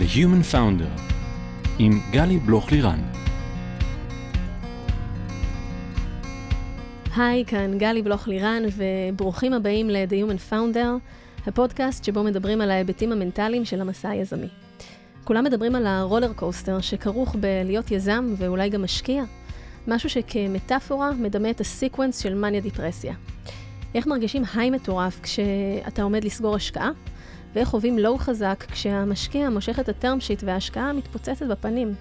[0.00, 1.00] The Human Founder
[1.78, 3.00] עם גלי בלוך-לירן.
[7.16, 10.88] היי, כאן גלי בלוך-לירן, וברוכים הבאים ל-The Human Founder,
[11.46, 14.48] הפודקאסט שבו מדברים על ההיבטים המנטליים של המסע היזמי.
[15.24, 19.22] כולם מדברים על ה roller coaster שכרוך בלהיות יזם ואולי גם משקיע,
[19.88, 23.14] משהו שכמטאפורה מדמה את ה sequence של מניה דיפרסיה.
[23.94, 26.90] איך מרגישים high מטורף כשאתה עומד לסגור השקעה,
[27.54, 31.94] ואיך חווים לואו חזק כשהמשקיע מושך את הטרם שיט וההשקעה מתפוצצת בפנים.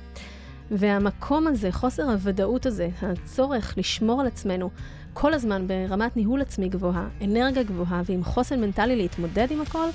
[0.71, 4.69] והמקום הזה, חוסר הוודאות הזה, הצורך לשמור על עצמנו
[5.13, 9.87] כל הזמן ברמת ניהול עצמי גבוהה, אנרגיה גבוהה ועם חוסן מנטלי להתמודד עם הכל,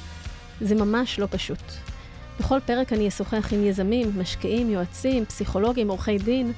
[0.60, 1.62] זה ממש לא פשוט.
[2.40, 6.52] בכל פרק אני אשוחח עם יזמים, משקיעים, יועצים, פסיכולוגים, עורכי דין,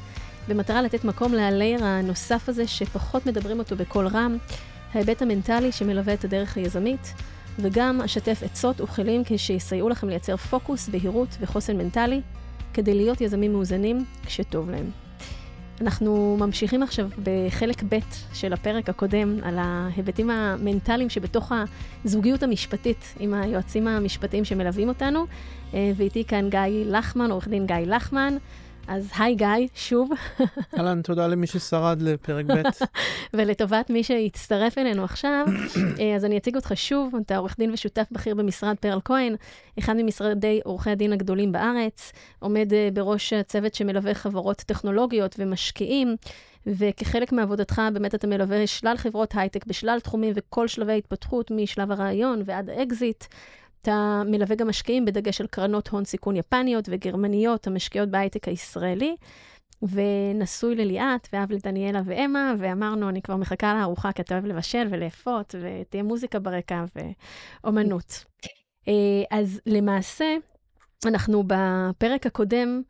[0.48, 4.36] במטרה לתת מקום להלייר הנוסף הזה שפחות מדברים אותו בקול רם,
[4.94, 7.14] ההיבט המנטלי שמלווה את הדרך היזמית,
[7.58, 12.20] וגם אשתף עצות וכלים כשיסייעו לכם לייצר פוקוס, בהירות וחוסן מנטלי,
[12.74, 14.90] כדי להיות יזמים מאוזנים כשטוב להם.
[15.80, 17.98] אנחנו ממשיכים עכשיו בחלק ב'
[18.32, 21.52] של הפרק הקודם על ההיבטים המנטליים שבתוך
[22.04, 25.26] הזוגיות המשפטית עם היועצים המשפטיים שמלווים אותנו,
[25.74, 28.36] אה, ואיתי כאן גיא לחמן, עורך דין גיא לחמן.
[28.88, 30.10] אז היי גיא, שוב.
[30.78, 32.62] אהלן, תודה למי ששרד לפרק ב'.
[33.36, 35.46] ולטובת מי שהצטרף אלינו עכשיו,
[36.00, 39.36] אה, אז אני אציג אותך שוב, אתה עורך דין ושותף בכיר במשרד פרל כהן,
[39.78, 46.16] אחד ממשרדי עורכי הדין הגדולים בארץ, עומד אה, בראש הצוות שמלווה חברות טכנולוגיות ומשקיעים.
[46.66, 52.42] וכחלק מעבודתך באמת אתה מלווה שלל חברות הייטק בשלל תחומים וכל שלבי ההתפתחות, משלב הרעיון
[52.44, 53.24] ועד האקזיט.
[53.86, 59.16] אתה מלווה גם משקיעים בדגש על קרנות הון סיכון יפניות וגרמניות המשקיעות בהייטק הישראלי,
[59.82, 65.54] ונשוי לליאת ואב לדניאלה ואמה, ואמרנו, אני כבר מחכה לארוחה כי אתה אוהב לבשל ולאפות,
[65.60, 66.84] ותהיה מוזיקה ברקע
[67.64, 68.24] ואומנות.
[68.88, 68.92] אה,
[69.38, 70.36] אז למעשה,
[71.06, 72.82] אנחנו בפרק הקודם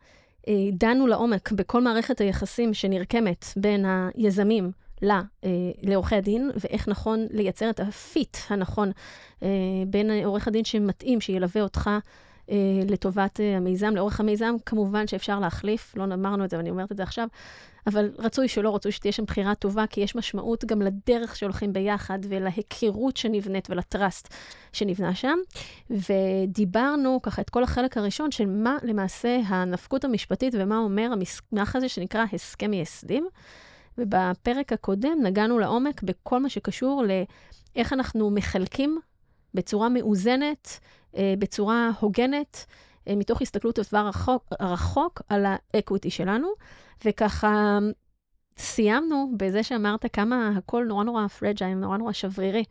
[0.47, 4.71] אה, דנו לעומק בכל מערכת היחסים שנרקמת בין היזמים
[5.83, 8.91] לעורכי הדין, ואיך נכון לייצר את הפיט הנכון
[9.43, 9.47] אה,
[9.87, 11.89] בין עורך הדין שמתאים, שילווה אותך
[12.49, 12.55] אה,
[12.89, 13.95] לטובת אה, המיזם.
[13.95, 17.27] לאורך המיזם, כמובן שאפשר להחליף, לא אמרנו את זה ואני אומרת את זה עכשיו,
[17.87, 22.19] אבל רצוי שלא, רצוי שתהיה שם בחירה טובה, כי יש משמעות גם לדרך שהולכים ביחד
[22.29, 24.33] ולהיכרות שנבנית ולטראסט
[24.73, 25.37] שנבנה שם.
[25.89, 31.89] ודיברנו ככה את כל החלק הראשון של מה למעשה הנפקות המשפטית ומה אומר המסמך הזה
[31.89, 33.27] שנקרא הסכם מייסדים.
[33.97, 38.99] ובפרק הקודם נגענו לעומק בכל מה שקשור לאיך אנחנו מחלקים
[39.53, 40.79] בצורה מאוזנת,
[41.17, 42.65] אה, בצורה הוגנת,
[43.07, 46.47] אה, מתוך הסתכלות לטווח רחוק, רחוק על ה equity שלנו,
[47.05, 47.79] וככה
[48.57, 52.63] סיימנו בזה שאמרת כמה הכל נורא נורא fragile, נורא נורא שברירי,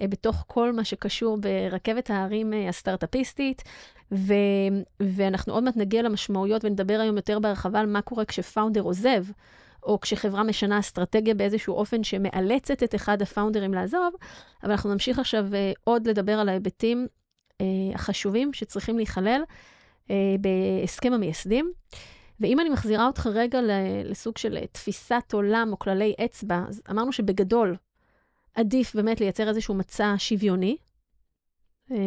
[0.00, 3.62] אה, בתוך כל מה שקשור ברכבת ההרים הסטארט-אפיסטית,
[4.12, 4.34] ו-
[5.00, 9.24] ואנחנו עוד מעט נגיע למשמעויות ונדבר היום יותר בהרחבה על מה קורה כש founder עוזב.
[9.82, 14.14] או כשחברה משנה אסטרטגיה באיזשהו אופן שמאלצת את אחד הפאונדרים לעזוב,
[14.62, 17.06] אבל אנחנו נמשיך עכשיו uh, עוד לדבר על ההיבטים
[17.52, 19.42] uh, החשובים שצריכים להיכלל
[20.08, 20.10] uh,
[20.40, 21.72] בהסכם המייסדים.
[22.40, 23.60] ואם אני מחזירה אותך רגע
[24.04, 27.76] לסוג של תפיסת עולם או כללי אצבע, אז אמרנו שבגדול
[28.54, 30.76] עדיף באמת לייצר איזשהו מצע שוויוני,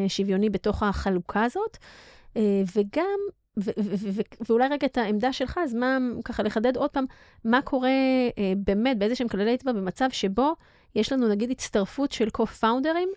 [0.08, 1.78] שוויוני בתוך החלוקה הזאת,
[2.75, 3.19] וגם
[4.49, 7.05] ואולי רגע את העמדה שלך, אז מה, ככה לחדד עוד פעם,
[7.45, 7.89] מה קורה
[8.38, 10.55] אה, באמת באיזה שהם כללי אצבע במצב שבו
[10.95, 13.16] יש לנו נגיד הצטרפות של co-founders,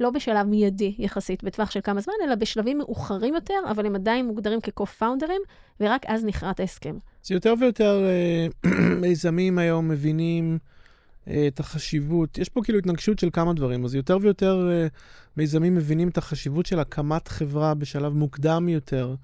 [0.00, 4.26] לא בשלב מיידי יחסית, בטווח של כמה זמן, אלא בשלבים מאוחרים יותר, אבל הם עדיין
[4.26, 6.98] מוגדרים כ-co-founders, ורק אז נכרת ההסכם.
[7.24, 8.70] אז יותר ויותר אה,
[9.02, 10.58] מיזמים היום מבינים
[11.28, 14.86] אה, את החשיבות, יש פה כאילו התנגשות של כמה דברים, אז יותר ויותר אה,
[15.36, 19.14] מיזמים מבינים את החשיבות של הקמת חברה בשלב מוקדם יותר.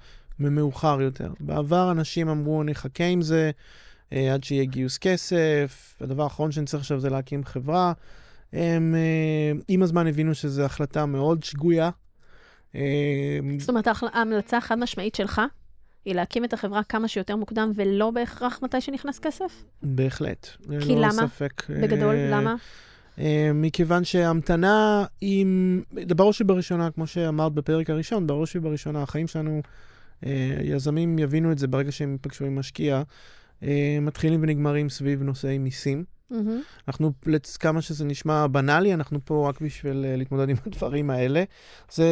[0.41, 1.33] ממאוחר יותר.
[1.41, 3.51] בעבר אנשים אמרו, אני אחכה עם זה
[4.13, 7.93] אה, עד שיהיה גיוס כסף, הדבר האחרון שאני צריך עכשיו זה להקים חברה.
[8.53, 11.91] הם אה, עם הזמן הבינו שזו החלטה מאוד שגויה.
[12.75, 15.41] אה, זאת אומרת, ההמלצה החד משמעית שלך
[16.05, 19.65] היא להקים את החברה כמה שיותר מוקדם, ולא בהכרח מתי שנכנס כסף?
[19.83, 20.49] בהחלט.
[20.81, 21.13] כי למה?
[21.13, 21.71] ספק.
[21.71, 22.55] בגדול, אה, למה?
[23.17, 23.21] Uh,
[23.55, 29.61] מכיוון שהמתנה עם, בראש ובראשונה, כמו שאמרת בפרק הראשון, בראש ובראשונה, החיים שלנו אה,
[30.63, 33.03] יזמים יבינו את זה ברגע שהם ייפגשו עם משקיע,
[33.63, 36.05] אה, מתחילים ונגמרים סביב נושאי מיסים.
[36.33, 36.35] Mm-hmm.
[36.89, 37.13] אנחנו,
[37.61, 41.45] כמה שזה נשמע בנאלי, אנחנו פה רק בשביל uh, להתמודד עם הדברים האלה.
[41.93, 42.09] זה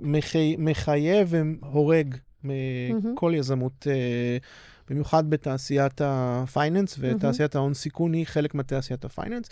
[0.00, 1.28] מחי, מחייב
[1.62, 2.14] והורג
[2.44, 3.36] מכל mm-hmm.
[3.36, 3.86] יזמות,
[4.90, 7.58] במיוחד בתעשיית הפייננס, ותעשיית mm-hmm.
[7.58, 9.48] ההון סיכון היא חלק מתעשיית הפייננס.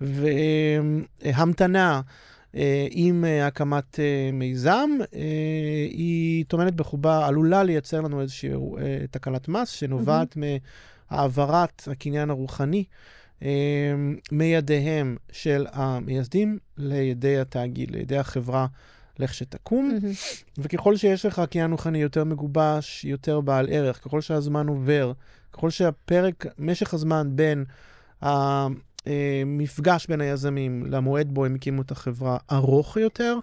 [0.00, 2.00] והמתנה, אה,
[2.90, 5.20] עם אה, הקמת אה, מיזם, אה,
[5.90, 10.36] היא טומנת בחובה, עלולה לייצר לנו איזושהי אה, תקלת מס שנובעת.
[11.10, 12.84] מהעברת הקניין הרוחני.
[13.42, 13.94] אה,
[14.32, 18.66] מידיהם של המייסדים לידי התאגיד, לידי החברה
[19.18, 19.98] לכשתקום.
[20.58, 25.12] וככל שיש לך קניין רוחני יותר מגובש, יותר בעל ערך, ככל שהזמן עובר,
[25.52, 27.64] ככל שהפרק, משך הזמן בין
[29.42, 33.38] המפגש בין היזמים למועד בו הם הקימו את החברה ארוך יותר,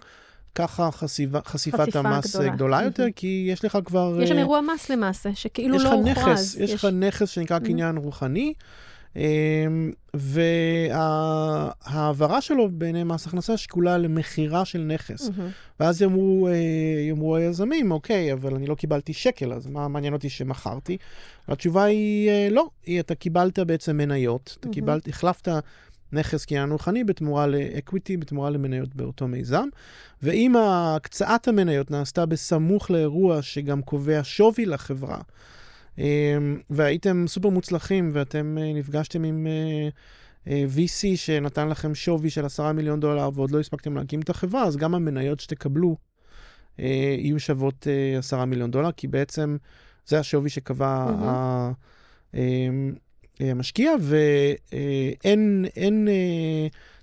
[0.54, 2.54] ככה חשיפה, חשיפת המס גדולה.
[2.54, 3.12] גדולה יותר, מהמם.
[3.12, 4.18] כי יש לך כבר...
[4.22, 6.28] יש שם אה, אירוע מס למעשה, שכאילו יש לא לך הוכרז.
[6.28, 8.52] נכס, יש לך נכס שנקרא קניין רוחני,
[10.90, 15.30] וההעברה שלו בעיני מס הכנסה שקולה למכירה של נכס.
[15.80, 16.54] ואז יאמרו, אה,
[17.08, 20.96] יאמרו היזמים, אוקיי, אבל אני לא קיבלתי שקל, אז מה מעניין אותי שמכרתי?
[21.48, 24.68] והתשובה היא אה, לא, היא, אתה קיבלת בעצם מניות, אתה.
[24.68, 25.48] קיבלת, החלפת
[26.12, 29.68] נכס קניין רוחני בתמורה לאקוויטי, בתמורה למניות באותו מיזם.
[30.22, 35.18] ואם הקצאת המניות נעשתה בסמוך לאירוע שגם קובע שווי לחברה,
[36.70, 39.46] והייתם סופר מוצלחים ואתם אה, נפגשתם עם...
[39.46, 39.88] אה,
[40.48, 44.64] אה, VC שנתן לכם שווי של 10 מיליון דולר ועוד לא הספקתם להקים את החברה,
[44.64, 45.96] אז גם המניות שתקבלו
[46.78, 49.56] יהיו שוות אה, 10 מיליון דולר, כי בעצם
[50.06, 51.06] זה השווי שקבע
[52.34, 52.68] אה,
[53.40, 56.08] המשקיע, ואין אין,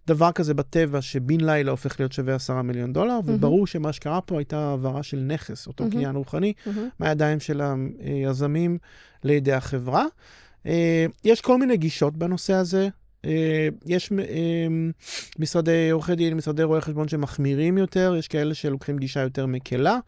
[0.07, 4.37] דבר כזה בטבע שבן לילה הופך להיות שווה 10 מיליון דולר, וברור שמה שקרה פה
[4.37, 5.85] הייתה העברה של נכס, אותו.
[5.91, 6.53] קניין רוחני.
[6.99, 7.61] מהידיים של
[7.99, 8.77] היזמים
[9.23, 10.05] לידי החברה.
[10.65, 12.89] אה, יש כל מיני גישות בנושא הזה.
[13.25, 14.67] אה, יש אה,
[15.39, 19.99] משרדי עורכי דין, משרדי רואי חשבון שמחמירים יותר, יש כאלה שלוקחים גישה יותר מקלה.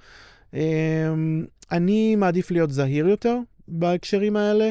[1.71, 4.69] אני מעדיף להיות זהיר יותר בהקשרים האלה,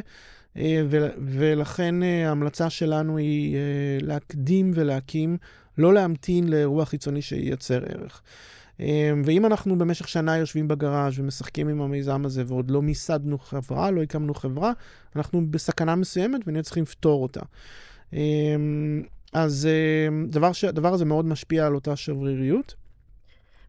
[1.18, 3.60] ולכן אה, ההמלצה שלנו היא אה,
[4.00, 5.36] להקדים ולהקים,
[5.78, 8.22] לא להמתין לאירוע חיצוני שייצר ערך.
[8.80, 13.90] אה, ואם אנחנו במשך שנה יושבים בגראז' ומשחקים עם המיזם הזה ועוד לא מיסדנו חברה,
[13.90, 14.72] לא הקמנו חברה,
[15.16, 17.40] אנחנו בסכנה מסוימת ונהיה צריכים לפתור אותה.
[18.14, 18.20] אה,
[19.32, 20.64] אז אה, דבר ש...
[20.64, 22.74] הדבר הזה מאוד משפיע על אותה שבריריות.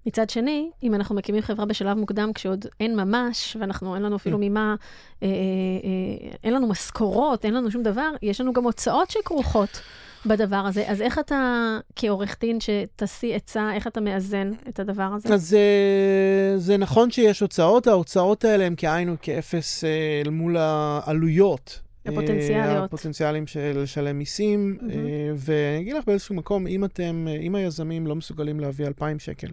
[0.08, 4.38] מצד שני, אם אנחנו מקימים חברה בשלב מוקדם, כשעוד אין ממש, ואנחנו, אין לנו אפילו
[4.42, 4.76] ממה,
[5.24, 9.82] אה, אה, אה, אין לנו משכורות, אין לנו שום דבר, יש לנו גם הוצאות שכרוכות
[10.26, 10.84] בדבר הזה.
[10.88, 15.34] אז איך אתה, כעורך דין שתשיא עצה, איך אתה מאזן את הדבר הזה?
[15.34, 21.80] אז אה, זה נכון שיש הוצאות, ההוצאות האלה הן כאין וכאפס אה, אל מול העלויות.
[22.06, 22.78] הפוטנציאליות.
[22.78, 24.78] אה, הפוטנציאלים של לשלם מיסים.
[24.82, 24.96] אה,
[25.36, 29.48] ואני אגיד לך באיזשהו מקום, אם אתם, אם היזמים לא מסוגלים להביא 2,000 שקל,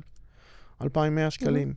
[0.83, 1.75] 2,100 שקלים,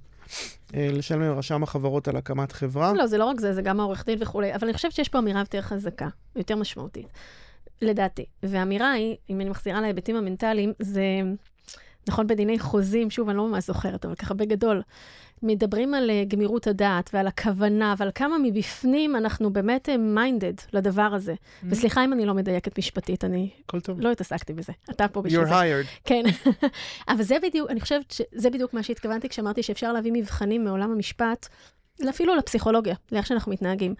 [0.76, 4.06] אה, לשלם לרשם החברות על הקמת חברה, לא, זה לא רק זה, זה גם העורך
[4.06, 7.08] דין וכולי, אבל אני חושבת שיש פה אמירה יותר חזקה, יותר משמעותית,
[7.82, 8.26] לדעתי.
[8.44, 11.04] והאמירה היא, אם אני מחזירה להיבטים המנטליים, זה
[12.08, 14.82] נכון בדיני חוזים, שוב, אני לא ממש זוכרת, אבל ככה בגדול,
[15.44, 21.34] מדברים על אה, גמירות הדעת ועל הכוונה ועל כמה מבפנים אנחנו באמת מיינדד לדבר הזה.
[21.70, 23.50] וסליחה אם אני לא מדייקת משפטית, אני.
[23.98, 24.74] לא התעסקתי בזה.
[24.90, 25.54] אתה פה בשביל You're זה.
[25.54, 25.88] hired.
[26.06, 26.24] כן,
[27.10, 31.48] אבל זה בדיוק, אני חושבת שזה בדיוק מה שהתכוונתי כשאמרתי שאפשר להביא מבחנים מעולם המשפט,
[32.10, 33.96] אפילו לפסיכולוגיה, לאיך שאנחנו מתנהגים.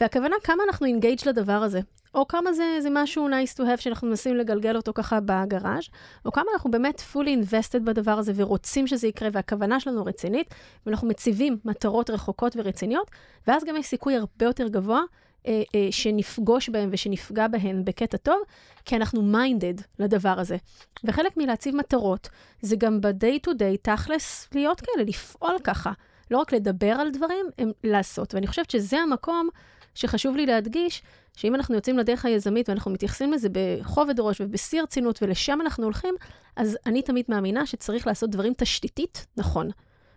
[0.00, 1.80] והכוונה, כמה אנחנו אינגייג' לדבר הזה,
[2.14, 5.88] או כמה זה, זה משהו nice to have שאנחנו מנסים לגלגל אותו ככה בגראז',
[6.24, 10.54] או כמה אנחנו באמת fully invested בדבר הזה ורוצים שזה יקרה, והכוונה שלנו רצינית,
[10.86, 13.10] ואנחנו מציבים מטרות רחוקות ורציניות,
[13.46, 15.00] ואז גם יש סיכוי הרבה יותר גבוה
[15.46, 18.42] אה, אה, שנפגוש בהם ושנפגע בהם בקטע טוב,
[18.84, 20.56] כי אנחנו מיינדד לדבר הזה.
[21.04, 22.28] וחלק מלהציב מטרות,
[22.62, 25.92] זה גם ב-day to day, תכלס, להיות כאלה, לפעול ככה.
[26.30, 28.34] לא רק לדבר על דברים, הם לעשות.
[28.34, 29.48] ואני חושבת שזה המקום
[29.94, 31.02] שחשוב לי להדגיש,
[31.36, 36.14] שאם אנחנו יוצאים לדרך היזמית ואנחנו מתייחסים לזה בכובד ראש ובשיא הרצינות, ולשם אנחנו הולכים,
[36.56, 39.70] אז אני תמיד מאמינה שצריך לעשות דברים תשתיתית נכון.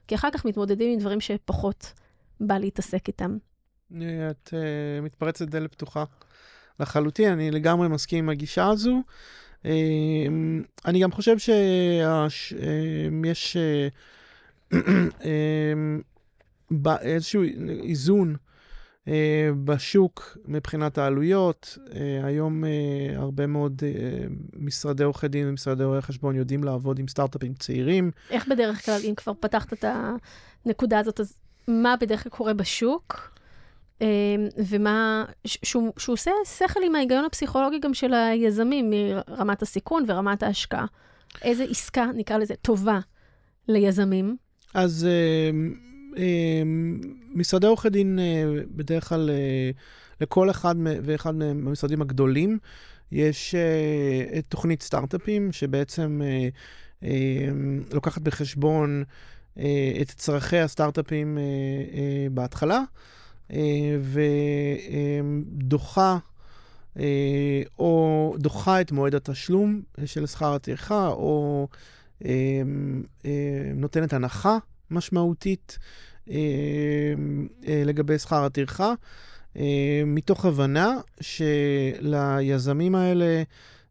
[0.07, 1.93] כי אחר כך מתמודדים עם דברים שפחות
[2.39, 3.37] בא להתעסק איתם.
[3.91, 6.03] את uh, מתפרצת דלת פתוחה
[6.79, 9.01] לחלוטין, אני לגמרי מסכים עם הגישה הזו.
[9.63, 9.67] Uh,
[10.85, 12.57] אני גם חושב שיש
[13.57, 13.93] uh,
[17.01, 17.43] איזשהו
[17.83, 18.35] איזון
[19.05, 19.09] uh,
[19.63, 21.77] בשוק מבחינת העלויות.
[21.77, 21.91] Uh,
[22.23, 22.67] היום uh,
[23.19, 23.81] הרבה מאוד
[24.53, 28.11] משרדי עורכי דין ומשרדי רואי חשבון יודעים לעבוד עם סטארט-אפים צעירים.
[28.29, 29.85] איך בדרך כלל, אם כבר פתחת את
[30.65, 31.37] הנקודה הזאת, אז
[31.67, 33.33] מה בדרך כלל קורה בשוק?
[34.01, 34.07] אה,
[34.69, 40.85] ומה, שהוא, שהוא עושה שכל עם ההיגיון הפסיכולוגי גם של היזמים מרמת הסיכון ורמת ההשקעה.
[41.41, 42.99] איזה עסקה, נקרא לזה, טובה
[43.67, 44.37] ליזמים?
[44.73, 45.51] אז אה,
[46.17, 46.63] אה,
[47.33, 48.43] משרדי עורכי דין, אה,
[48.75, 49.71] בדרך כלל, אה,
[50.21, 52.57] לכל אחד ואחד מהמשרדים הגדולים,
[53.11, 56.49] יש אה, תוכנית סטארט-אפים, שבעצם אה,
[57.03, 57.49] אה,
[57.93, 59.03] לוקחת בחשבון
[59.57, 62.81] אה, את צרכי הסטארט-אפים אה, אה, בהתחלה,
[63.53, 63.97] אה,
[65.57, 66.17] ודוחה
[66.99, 72.02] אה, או דוחה את מועד התשלום של שכר הטרחה, או אה, אה,
[73.75, 74.57] נותנת הנחה
[74.91, 75.77] משמעותית
[76.29, 76.35] אה,
[77.67, 78.93] אה, לגבי שכר הטרחה,
[80.05, 83.43] מתוך הבנה שליזמים האלה,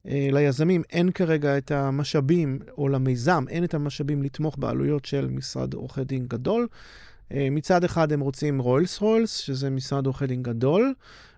[0.09, 5.75] אה, ליזמים אין כרגע את המשאבים, או למיזם אין את המשאבים לתמוך בעלויות של משרד
[5.75, 6.69] עורכי דין גדול.
[7.33, 10.95] אה, מצד אחד הם רוצים רולס רולס, שזה משרד עורכי דין גדול,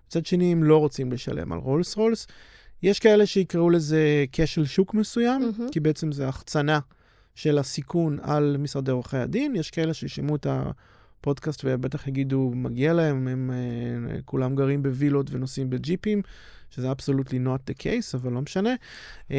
[0.07, 2.27] מצד שני הם לא רוצים לשלם על רולס רולס.
[2.83, 5.71] יש כאלה שיקראו לזה כשל שוק מסוים, מהמם.
[5.71, 6.79] כי בעצם זה החצנה
[7.35, 9.55] של הסיכון על משרדי עורכי הדין.
[9.55, 15.69] יש כאלה שישמעו את הפודקאסט ובטח יגידו, מגיע להם, הם uh, כולם גרים בווילות ונוסעים
[15.69, 16.21] בג'יפים,
[16.69, 18.75] שזה absolutely not the case, אבל לא משנה.
[19.29, 19.33] Um,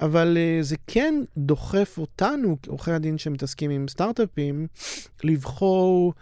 [0.00, 4.66] אבל uh, זה כן דוחף אותנו, עורכי הדין שמתעסקים עם סטארט-אפים,
[5.24, 6.14] לבחור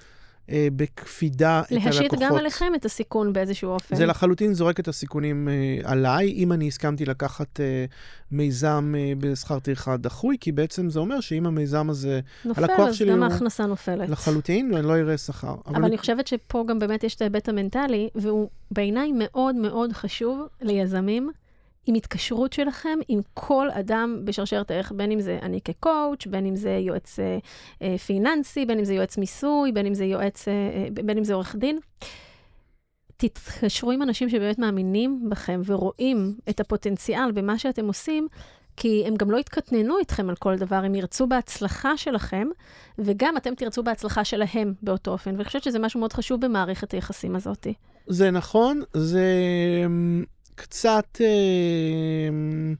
[0.50, 1.94] uh, בקפידה את הלקוחות.
[1.94, 3.96] להשית גם עליכם את הסיכון באיזשהו אופן.
[3.96, 7.92] זה לחלוטין זורק את הסיכונים uh, עליי, אם אני הסכמתי לקחת uh,
[8.32, 12.94] מיזם uh, בשכר טרחה דחוי, כי בעצם זה אומר שאם המיזם הזה נופל, הלקוח אז
[12.94, 14.08] שלי גם הוא- ההכנסה נופלת.
[14.08, 15.54] לחלוטין, אני לא אראה שכר.
[15.66, 20.40] אבל אני חושבת שפה גם באמת יש את ההיבט המנטלי, והוא בעיניי מאוד מאוד חשוב
[20.62, 21.30] ליזמים,
[21.86, 26.56] עם התקשרות שלכם עם כל אדם בשרשרת הערך, בין אם זה אני כקואוץ', בין אם
[26.56, 27.38] זה יועץ אה,
[27.82, 31.24] אה, פיננסי, בין אם זה יועץ מיסוי, בין אם זה יועץ, אה, אה, בין אם
[31.24, 31.78] זה עורך דין.
[33.16, 38.28] תתקשרו עם אנשים שבאמת מאמינים בכם ורואים את הפוטנציאל במה שאתם עושים,
[38.76, 42.48] כי הם גם לא יתקטננו איתכם על כל דבר, הם ירצו בהצלחה שלכם,
[42.98, 45.30] וגם אתם תרצו בהצלחה שלהם באותו אופן.
[45.30, 47.66] ואני חושבת שזה משהו מאוד חשוב במערכת היחסים הזאת.
[48.06, 49.24] זה נכון, זה
[49.86, 50.24] אמ,
[50.60, 52.74] קצת אמ,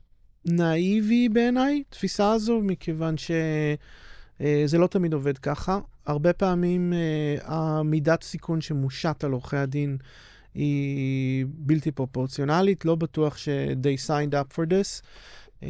[0.44, 5.78] נאיבי בעיניי, תפיסה הזו, מכיוון שזה לא תמיד עובד ככה.
[6.06, 9.96] הרבה פעמים אה, המידת סיכון שמושת על עורכי הדין
[10.54, 15.02] היא בלתי פרופורציונלית, לא בטוח ש-they signed up for this.
[15.62, 15.68] אמ,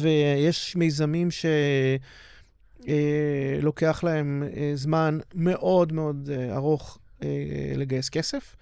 [0.00, 1.46] ויש מיזמים ש...
[2.88, 3.58] אה,
[4.02, 7.28] להם אה, זמן מאוד מאוד אה, ארוך אה,
[7.76, 8.56] לגייס כסף.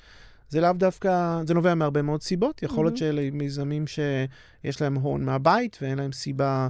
[0.48, 2.62] זה לאו דווקא, זה נובע מהרבה מאוד סיבות.
[2.62, 2.98] יכול להיות Mhm.
[2.98, 6.68] שאלה מיזמים שיש להם הון מהבית ואין להם סיבה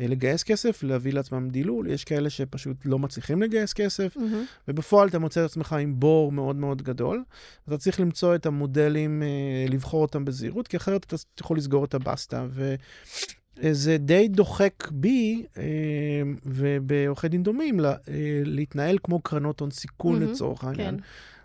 [0.00, 1.86] אה, לגייס כסף, להביא לעצמם דילול.
[1.90, 4.16] יש כאלה שפשוט לא מצליחים לגייס כסף,
[4.68, 7.22] ובפועל אתה מוצא את עצמך עם בור מאוד מאוד גדול.
[7.68, 9.28] אתה צריך למצוא את המודלים, אה,
[9.68, 12.46] לבחור אותם בזהירות, כי אחרת אתה יכול לסגור את הבסטה.
[13.58, 15.62] וזה די דוחק בי, אה,
[16.46, 20.96] ובעורכי דין דומים, לה- אה, להתנהל כמו קרנות הון סיכון מהמם, לצורך העניין.
[20.96, 21.02] כן.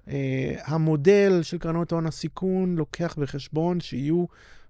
[0.07, 4.25] אה, המודל של קרנות הון הסיכון לוקח בחשבון שיהיו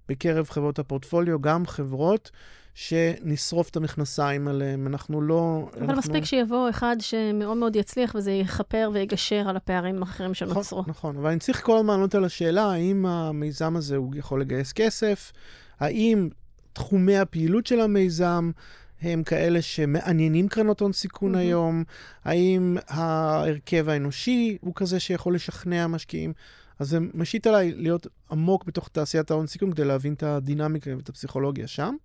[0.09, 2.31] בקרב חברות הפורטפוליו גם חברות
[2.73, 4.87] שנשרוף את המכנסיים עליהן.
[4.87, 5.69] אנחנו לא...
[5.73, 5.97] אבל אנחנו...
[5.97, 10.79] מספיק שיבוא אחד שמאוד מאוד יצליח וזה יכפר ויגשר על הפערים האחרים שנוצרו.
[10.79, 14.41] נכון, נכון, אבל אני צריך כל הזמן לענות על השאלה האם המיזם הזה הוא יכול
[14.41, 15.31] לגייס כסף,
[15.79, 16.29] האם
[16.73, 18.51] תחומי הפעילות של המיזם
[19.01, 21.41] הם כאלה שמעניינים קרנות הון סיכון מהמם.
[21.41, 21.83] היום,
[22.25, 26.33] האם ההרכב האנושי הוא כזה שיכול לשכנע משקיעים.
[26.79, 31.09] אז זה משית עליי להיות עמוק בתוך תעשיית ההון סיכון כדי להבין את הדינמיקה ואת
[31.09, 31.95] הפסיכולוגיה שם.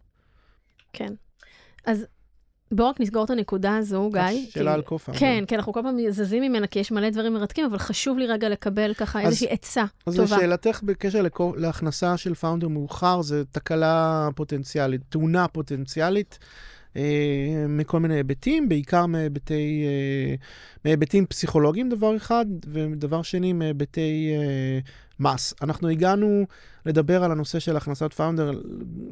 [0.92, 1.12] כן.
[1.86, 2.06] אז
[2.72, 4.22] בואו רק נסגור את הנקודה הזו, גיא.
[4.50, 5.12] שאלה כי- על co-founder.
[5.18, 8.26] כן, כי אנחנו כל פעם זזים ממנה, כי יש מלא דברים מרתקים, אבל חשוב לי
[8.26, 10.36] רגע לקבל ככה אז- איזושהי עצה אז טובה.
[10.36, 16.46] לשאלתך בקשר ל co- להכנסה של founder מאוחר, זה תקלה פוטנציאלית, תאונה פוטנציאלית, אה,
[17.68, 20.34] מכל מיני היבטים, בעיקר מהיבטי, אה,
[20.84, 24.78] מהיבטים פסיכולוגיים, דבר אחד, ודבר שני, מהיבטי אה,
[25.20, 25.54] מס.
[25.62, 26.44] אנחנו הגענו
[26.86, 28.50] לדבר על הנושא של הכנסת founder,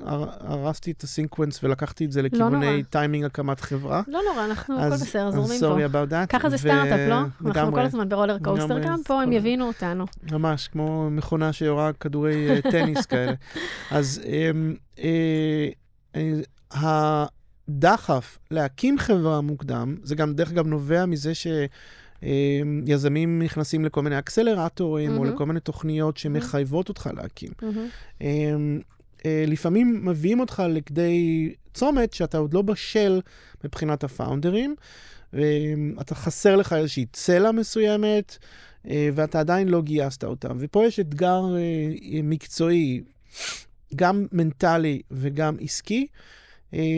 [0.01, 2.83] הר- הרסתי את ה sequence ולקחתי את זה לכיווני נורא.
[2.91, 4.03] טיימינג הקמת חברה.
[4.09, 5.77] לא נורא, אנחנו הכל אז- בסדר, אז זורמים פה.
[5.77, 6.27] sorry about that.
[6.29, 7.19] ככה זה ו- סטארט-אפ, לא?
[7.21, 7.73] אנחנו לגמרי.
[7.75, 10.05] כל הזמן ב roller coaster, גם אז פה הם יבינו אותנו.
[10.33, 13.33] ממש, כמו מכונה שיורה כדורי אה, טניס כאלה.
[13.91, 14.21] אז
[17.69, 21.33] הדחף להקים חברה מוקדם, זה גם דרך אגב נובע מזה
[22.25, 25.35] שיזמים נכנסים לכל מיני אקסלרטורים, או מהמם.
[25.35, 27.51] לכל מיני תוכניות שמחייבות אותך להקים.
[29.25, 33.21] אה, לפעמים מביאים אותך לכדי צומת שאתה עוד לא בשל
[33.65, 34.75] מבחינת הפאונדרים.
[35.35, 38.39] אמ, אתה חסר לך איזושהי צלע מסוימת,
[38.89, 40.49] אה, ואתה עדיין לא גייסת אותה.
[40.59, 43.01] ופה יש אתגר אה, מקצועי,
[43.97, 46.07] גם מנטלי וגם עסקי,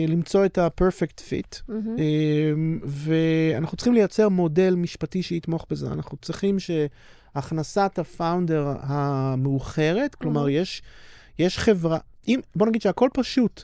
[0.07, 1.71] למצוא את ה-perfect fit.
[1.97, 5.87] אמ, ואנחנו צריכים לייצר מודל משפטי שיתמוך בזה.
[5.91, 10.49] אנחנו צריכים שהכנסת הפאונדר המאוחרת, כלומר, Mhm.
[10.49, 10.81] יש,
[11.39, 13.63] יש חברה, אם, בוא נגיד שהכל פשוט.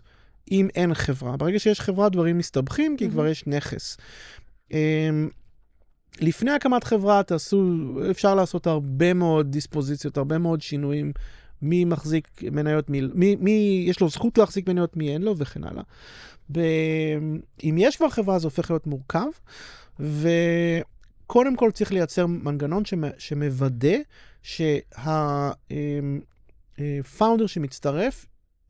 [0.52, 1.38] אם אין חברה.
[1.38, 3.14] ברגע שיש חברה, דברים מסתבכים, כי מהמם.
[3.14, 3.98] כבר יש נכס.
[4.72, 5.30] אמ,
[6.22, 7.64] לפני הקמת חברה תעשו,
[8.12, 11.12] אפשר לעשות הרבה מאוד דיספוזיציות, הרבה מאוד שינויים,
[11.62, 15.64] מי מחזיק מניות, מי, מי, מי יש לו זכות להחזיק מניות, מי אין לו וכן
[15.64, 15.84] הלאה.
[16.52, 16.60] ב,
[17.64, 19.28] אם יש כבר חברה זה הופך להיות מורכב,
[20.00, 23.98] וקודם כל צריך לייצר מנגנון שמ, שמוודא
[24.44, 25.58] שהפאונדר
[27.48, 28.26] שמצטרף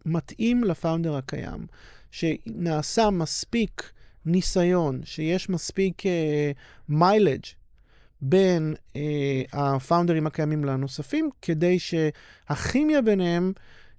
[0.06, 1.68] מתאים ל founder הקיים,
[2.12, 3.92] שנעשה מספיק
[4.26, 6.04] ניסיון, שיש מספיק
[6.90, 7.61] mileage אה,
[8.22, 8.98] בין אה,
[9.54, 13.54] הפאונדרים הקיימים לנוספים, כדי שהכימיה ביניהם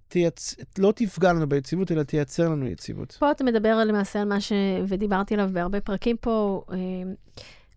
[0.08, 0.56] תייצ...
[0.78, 3.16] לא תפגע לנו ביציבות, אלא תייצר לנו יציבות.
[3.20, 4.52] פה אתה מדבר למעשה על מה ש...
[4.88, 6.76] ודיברתי עליו בהרבה פרקים פה, אה,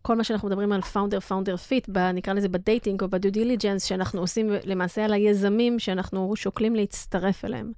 [0.05, 3.31] כל מה שאנחנו מדברים על founder, founder fit, נקרא לזה ב dating או ב due
[3.31, 7.71] diligence, שאנחנו עושים למעשה על היזמים שאנחנו שוקלים להצטרף אליהם.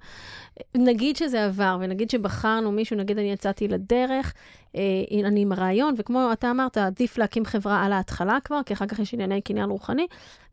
[0.74, 4.34] נגיד שזה עבר, ונגיד שבחרנו מישהו, נגיד אני יצאתי לדרך,
[4.76, 4.80] אה,
[5.24, 8.98] אני עם הרעיון, וכמו אתה אמרת, עדיף להקים חברה על ההתחלה כבר, כי אחר כך
[8.98, 10.06] יש ענייני קניין רוחני,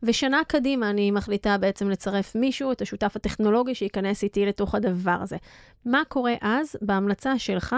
[0.04, 5.38] ושנה קדימה אני מחליטה בעצם לצרף מישהו, את השותף הטכנולוגי, שייכנס איתי לתוך הדבר הזה.
[5.86, 7.76] מה קורה אז בהמלצה שלך?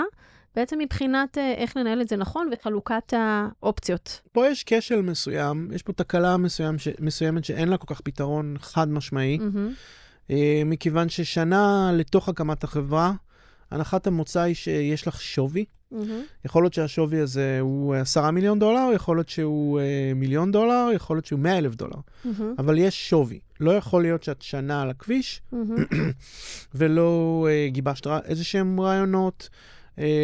[0.58, 4.22] בעצם מבחינת איך לנהל את זה נכון וחלוקת האופציות.
[4.32, 6.88] פה יש כשל מסוים, יש פה תקלה מסוים ש...
[7.00, 10.34] מסוימת שאין לה כל כך פתרון חד משמעי, mm-hmm.
[10.66, 13.14] מכיוון ששנה לתוך הקמת החברה,
[13.72, 15.66] הנחת המוצא היא שיש לך שווי.
[15.94, 15.96] Mm-hmm.
[16.46, 19.82] יכול להיות שהשווי הזה הוא 10 מיליון דולר, יכול להיות שהוא
[20.16, 21.96] מיליון דולר, יכול להיות שהוא 100 אלף דולר.
[21.96, 22.44] Mm-hmm.
[22.58, 23.40] אבל יש שווי.
[23.60, 25.96] לא יכול להיות שאת שנה על הכביש mm-hmm.
[26.76, 29.50] ולא גיבשת איזה שהם רעיונות.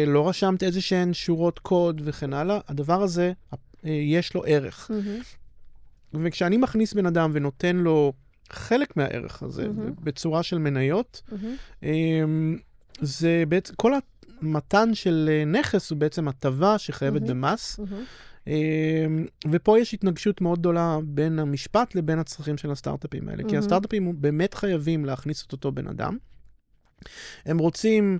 [0.06, 3.32] לא רשמת איזה שהן שורות קוד וכן הלאה, הדבר הזה,
[3.84, 4.90] יש לו ערך.
[4.90, 6.18] Mm-hmm.
[6.22, 8.12] וכשאני מכניס בן אדם ונותן לו
[8.50, 10.04] חלק מהערך הזה, mm-hmm.
[10.04, 11.84] בצורה של מניות, mm-hmm.
[13.00, 13.92] זה בעצם, כל
[14.42, 17.26] המתן של נכס הוא בעצם הטבה שחייבת mm-hmm.
[17.26, 17.80] במס.
[17.80, 18.50] Mm-hmm.
[19.50, 23.42] ופה יש התנגשות מאוד גדולה בין המשפט לבין הצרכים של הסטארט-אפים האלה.
[23.42, 23.48] Mm-hmm.
[23.48, 26.16] כי הסטארט-אפים באמת חייבים להכניס את אותו בן אדם.
[27.46, 28.18] הם רוצים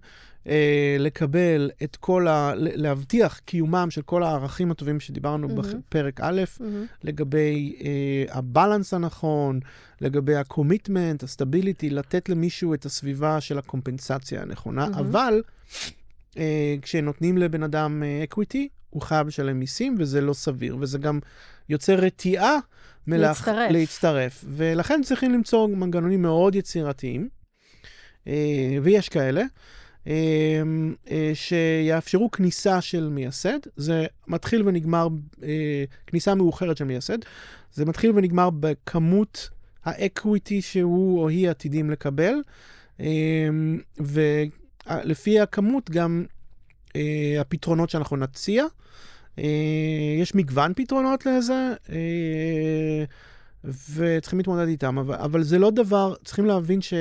[0.48, 2.52] אה, לקבל את כל ה...
[2.56, 5.76] להבטיח קיומם של כל הערכים הטובים שדיברנו mm-hmm.
[5.76, 6.64] בפרק א', mm-hmm.
[7.04, 9.60] לגבי אה, הבלנס הנכון,
[10.00, 14.98] לגבי ה-commitment, ה-stability, לתת למישהו את הסביבה של הקומפנסציה הנכונה, mm-hmm.
[14.98, 15.42] אבל
[16.38, 21.18] אה, כשנותנים לבן אדם אה, equity, הוא חייב לשלם מיסים, וזה לא סביר, וזה גם
[21.68, 22.58] יוצר רתיעה
[23.06, 23.48] מלאח...
[23.48, 23.70] להצטרף.
[23.70, 24.44] להצטרף.
[24.48, 27.28] ולכן צריכים למצוא מנגנונים מאוד יצירתיים,
[28.26, 29.42] אה, ויש כאלה.
[31.34, 33.58] שיאפשרו כניסה של מייסד.
[33.76, 35.08] זה מתחיל ונגמר,
[36.06, 37.18] כניסה מאוחרת של מייסד.
[37.72, 39.50] זה מתחיל ונגמר בכמות
[39.84, 42.34] ה equity שהוא או היא עתידים לקבל,
[44.86, 46.24] ולפי הכמות גם
[47.40, 48.64] הפתרונות שאנחנו נציע.
[50.20, 51.72] יש מגוון פתרונות לזה,
[53.94, 56.94] וצריכים להתמודד איתם, אבל זה לא דבר, צריכים להבין ש...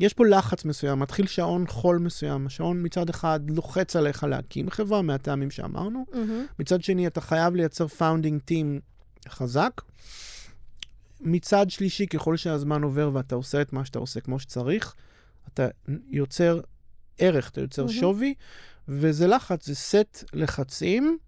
[0.00, 5.02] יש פה לחץ מסוים, מתחיל שעון חול מסוים, השעון מצד אחד לוחץ עליך להקים חברה
[5.02, 6.52] מהטעמים שאמרנו, mm-hmm.
[6.58, 8.80] מצד שני אתה חייב לייצר founding team
[9.28, 9.80] חזק.
[11.20, 14.94] מצד שלישי, ככל שהזמן עובר ואתה עושה את מה שאתה עושה כמו שצריך,
[15.52, 15.68] אתה
[16.10, 16.60] יוצר
[17.18, 17.92] ערך, אתה יוצר mm-hmm.
[17.92, 18.34] שווי,
[18.88, 21.18] וזה לחץ, זה סט לחצים.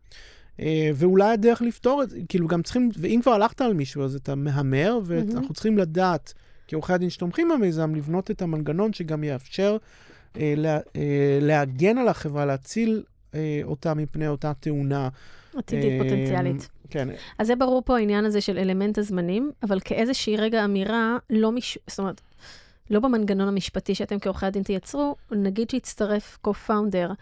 [0.61, 4.15] אה, ואולי הדרך לפתור את זה, כאילו גם צריכים, ואם כבר הלכת על מישהו, אז
[4.15, 5.53] אתה מהמר, ואנחנו mm-hmm.
[5.53, 6.35] צריכים לדעת
[6.69, 9.77] כעורכי הדין שתומכים במיזם, לבנות את המנגנון שגם יאפשר
[10.37, 13.03] אה, לה, אה, להגן על החברה, להציל
[13.35, 15.09] אה, אותה מפני אותה תאונה.
[15.57, 16.69] עתידית אה, פוטנציאלית.
[16.91, 17.09] כן.
[17.39, 21.79] אז זה ברור פה העניין הזה של אלמנט הזמנים, אבל כאיזושהי רגע אמירה, לא מש...
[21.87, 22.21] זאת אומרת,
[22.91, 27.13] לא במנגנון המשפטי שאתם כעורכי הדין תייצרו, נגיד שיצטרף co-founder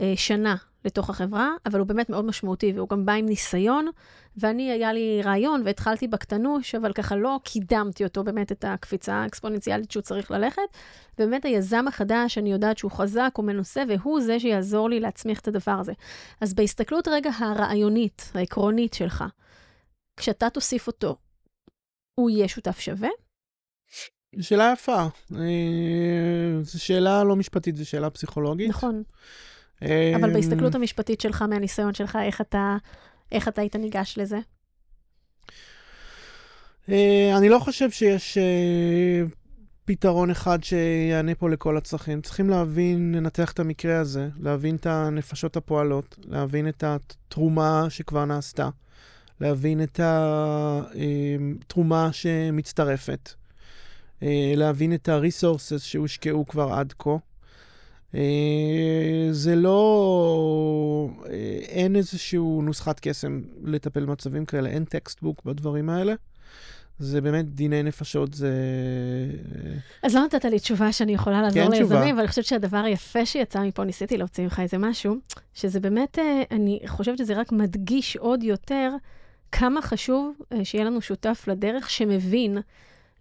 [0.00, 3.88] אה, שנה לתוך החברה, אבל הוא באמת מאוד משמעותי, והוא גם בא עם ניסיון,
[4.36, 9.90] ואני, היה לי רעיון, והתחלתי בקטנוש, אבל ככה לא קידמתי אותו באמת, את הקפיצה האקספוננציאלית
[9.90, 10.62] שהוא צריך ללכת.
[11.18, 15.48] ובאמת היזם החדש, אני יודעת שהוא חזק, הוא מנוסה, והוא זה שיעזור לי להצמיח את
[15.48, 15.92] הדבר הזה.
[16.40, 19.24] אז בהסתכלות רגע הרעיונית, העקרונית שלך,
[20.16, 21.16] כשאתה תוסיף אותו,
[22.14, 23.08] הוא יהיה שותף שווה?
[24.40, 25.06] שאלה יפה.
[25.34, 28.68] אה, זו שאלה לא משפטית, זו שאלה פסיכולוגית.
[28.68, 29.02] נכון.
[29.82, 32.76] אבל בהסתכלות המשפטית שלך, מהניסיון שלך, איך אתה,
[33.32, 34.38] איך אתה היית ניגש לזה?
[37.38, 38.38] אני לא חושב שיש
[39.84, 42.20] פתרון אחד שיענה פה לכל הצרכים.
[42.20, 48.68] צריכים להבין, לנתח את המקרה הזה, להבין את הנפשות הפועלות, להבין את התרומה שכבר נעשתה,
[49.40, 53.30] להבין את התרומה שמצטרפת,
[54.56, 57.16] להבין את ה-resources שהושקעו כבר עד כה.
[58.16, 61.08] אה, זה לא...
[61.26, 66.14] אה, אין איזשהו נוסחת קסם לטפל במצבים כאלה, אין textbook בדברים האלה.
[66.98, 68.52] זה באמת דיני נפשות, זה...
[70.02, 71.70] אז לא נתת לי תשובה שאני יכולה לעזור כן.
[71.70, 75.16] ליזמים, אבל אני חושבת שהדבר היפה שיצא מפה, ניסיתי להוציא ממך איזה משהו,
[75.54, 78.92] שזה באמת, אה, אני חושבת שזה רק מדגיש עוד יותר
[79.52, 82.58] כמה חשוב אה, שיהיה לנו שותף לדרך שמבין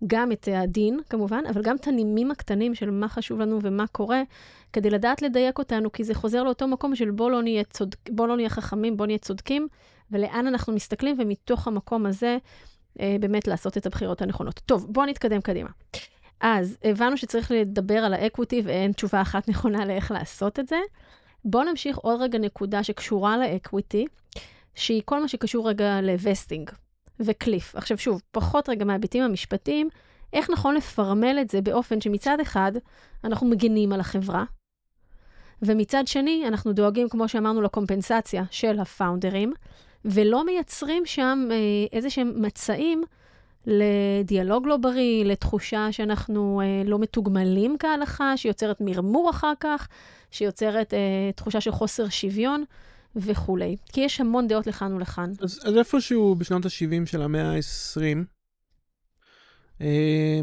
[0.07, 4.21] גם את הדין, כמובן, אבל גם את הנימים הקטנים של מה חשוב לנו ומה קורה,
[4.73, 7.63] כדי לדעת לדייק אותנו, כי זה חוזר לאותו מקום של בוא לא נהיה.
[8.09, 9.67] בוא לא נהיה חכמים, בוא נהיה צודקים,
[10.11, 12.37] ולאן אנחנו מסתכלים, ומתוך המקום הזה,
[12.99, 14.61] אה, באמת לעשות את הבחירות הנכונות.
[14.65, 15.69] טוב, בואו נתקדם קדימה.
[16.41, 20.77] אז הבנו שצריך לדבר על ה equity ואין תשובה אחת נכונה לאיך לעשות את זה.
[21.45, 24.05] בואו נמשיך עוד רגע נקודה שקשורה ל equity,
[24.75, 26.69] שהיא כל מה שקשור רגע ל vesting
[27.19, 27.75] ו cliff.
[27.75, 29.89] עכשיו שוב, פחות רגע מההיבטים המשפטיים,
[30.33, 32.71] איך נכון לפרמל את זה באופן שמצד אחד
[33.23, 34.43] אנחנו מגינים על החברה,
[35.61, 39.53] ומצד שני אנחנו דואגים, כמו שאמרנו, לקומפנסציה של הפאונדרים,
[40.05, 41.57] ולא מייצרים שם אה,
[41.93, 43.03] איזה שהם מצעים
[43.65, 49.87] לדיאלוג לא בריא, לתחושה שאנחנו אה, לא מתוגמלים כהלכה, שיוצרת מרמור אחר כך,
[50.31, 52.63] שיוצרת אה, תחושה של חוסר שוויון
[53.15, 53.75] וכולי.
[53.93, 55.31] כי יש המון דעות לכאן ולכאן.
[55.39, 58.25] אז, אז איפשהו בשנות ה-70 של המאה ה-20,
[59.81, 60.39] אה,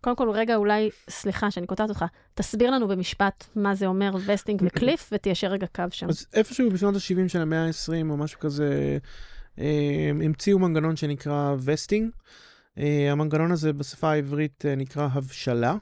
[0.00, 4.62] קודם כל, רגע, אולי, סליחה שאני קוטעת אותך, תסביר לנו במשפט מה זה אומר vesting
[4.64, 6.08] ו cliff, ותיישר רגע קו שם.
[6.08, 8.98] אז איפשהו בשנות ה-70 של המאה ה-20 או משהו כזה,
[9.58, 12.10] אה, המציאו מנגנון שנקרא vesting.
[12.78, 15.76] אה, המנגנון הזה בשפה העברית אה, נקרא הבשלה,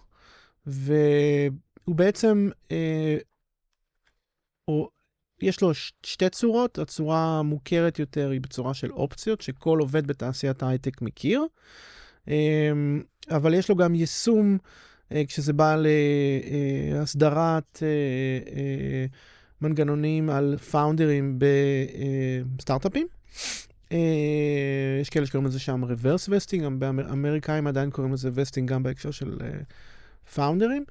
[0.66, 3.16] והוא בעצם, אה,
[4.68, 4.90] או,
[5.42, 11.03] יש לו שתי צורות, הצורה המוכרת יותר היא בצורה של אופציות, שכל עובד בתעשיית ההייטק
[11.03, 11.42] מכיר,
[12.29, 12.72] אה,
[13.31, 14.59] אבל יש לו גם יישום
[15.12, 15.77] אה, כשזה בא
[16.92, 17.88] להסדרת אה,
[18.57, 19.07] אה,
[19.61, 21.38] מנגנונים על פאונדרים
[22.57, 23.07] בסטארט-אפים.
[25.01, 29.11] יש כאלה שקוראים לזה שם reverse vesting, גם באמריקאים עדיין קוראים לזה vesting גם בהקשר
[29.11, 29.38] של
[30.34, 30.84] פאונדרים.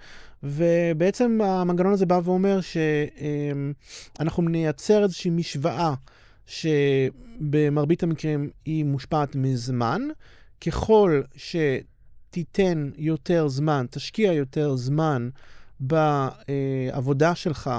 [0.43, 5.93] ובעצם המנגנון הזה בא ואומר שאנחנו נייצר איזושהי משוואה
[6.45, 10.01] שבמרבית המקרים היא מושפעת מזמן.
[10.65, 15.29] ככל שתיתן יותר זמן, תשקיע יותר זמן
[15.79, 17.69] בעבודה שלך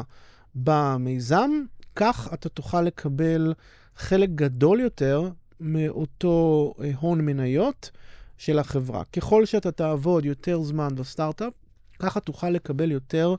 [0.54, 1.50] במיזם,
[1.96, 3.54] כך אתה תוכל לקבל
[3.96, 7.90] חלק גדול יותר מאותו הון מניות
[8.38, 9.04] של החברה.
[9.04, 11.52] ככל שאתה תעבוד יותר זמן בסטארט-אפ,
[11.98, 13.34] ככה תוכל לקבל יותר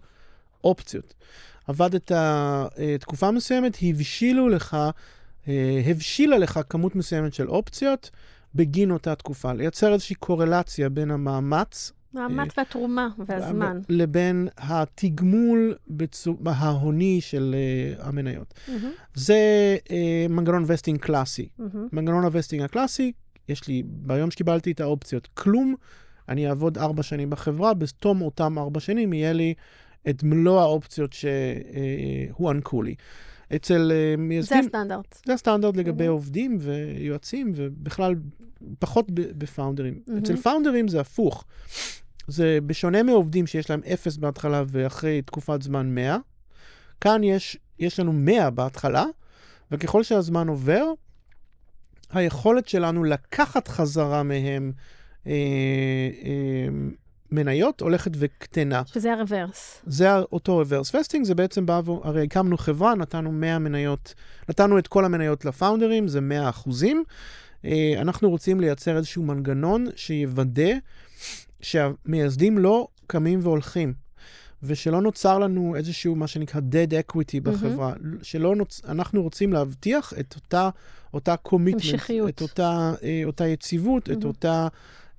[0.63, 1.13] אופציות.
[1.67, 2.67] עבדת אה,
[2.99, 4.77] תקופה מסוימת, הבשילו לך,
[5.47, 8.09] אה, הבשילה לך כמות מסוימת של אופציות
[8.55, 9.53] בגין אותה תקופה.
[9.53, 13.79] לייצר איזושהי קורלציה בין המאמץ מאמץ והתרומה והזמן.
[13.89, 16.37] לבין התגמול בצור...
[16.45, 17.55] ההוני של
[17.99, 18.53] אה, המניות.
[18.67, 19.37] מהמם, זה
[19.83, 19.91] אה,
[20.29, 21.49] מנגנון vesting קלאסי.
[21.59, 21.87] מהמם.
[21.93, 23.11] מנגנון ה vesting הקלאסי,
[23.49, 25.75] יש לי, ביום שקיבלתי את האופציות, כלום,
[26.29, 29.53] אני אעבוד ארבע שנים בחברה, בתום אותם ארבע שנים יהיה לי
[30.09, 32.95] את מלוא האופציות שהוענקו לי.
[33.55, 34.59] אצל זה מייסדים...
[34.59, 35.19] הסטנדרט.
[35.25, 36.13] זה הסטנדרט לגבי מהמם.
[36.13, 38.15] עובדים ויועצים, ובכלל
[38.79, 39.99] פחות בפאונדרים.
[40.07, 40.19] מהמם.
[40.19, 41.45] אצל פאונדרים זה הפוך.
[42.27, 46.17] זה בשונה מעובדים שיש להם אפס בהתחלה ואחרי תקופת זמן 100,
[47.01, 49.05] כאן יש, יש לנו 100 בהתחלה,
[49.71, 50.85] וככל שהזמן עובר,
[52.11, 54.71] היכולת שלנו לקחת חזרה מהם
[55.27, 55.31] אה,
[56.23, 56.67] אה,
[57.31, 58.81] מניות הולכת וקטנה.
[58.85, 59.81] שזה הרוורס.
[59.85, 64.13] זה אותו reverse vesting, זה בעצם בא, הרי הקמנו חברה, נתנו 100 מניות,
[64.49, 67.03] נתנו את כל המניות לפאונדרים, זה 100 אחוזים.
[67.65, 70.71] אה, אנחנו רוצים לייצר איזשהו מנגנון שיוודא
[71.61, 73.93] שהמייסדים לא קמים והולכים,
[74.63, 78.81] ושלא נוצר לנו איזשהו מה שנקרא dead equity בחברה, שלא נוצ...
[78.85, 80.69] אנחנו רוצים להבטיח את אותה,
[81.13, 82.29] אותה commitment, המשכיות.
[82.29, 84.25] את אותה, אה, אותה יציבות, את מהמם.
[84.25, 84.67] אותה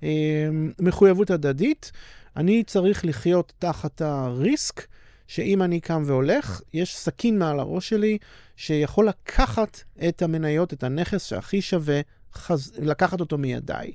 [0.03, 0.49] אה,
[0.79, 1.91] מחויבות הדדית.
[2.35, 4.87] אני צריך לחיות תחת הריסק
[5.27, 8.17] שאם אני קם והולך, יש סכין מעל הראש שלי
[8.55, 12.01] שיכול לקחת את המניות, את הנכס שהכי שווה,
[12.33, 12.73] חז...
[12.77, 13.91] לקחת אותו מידיי.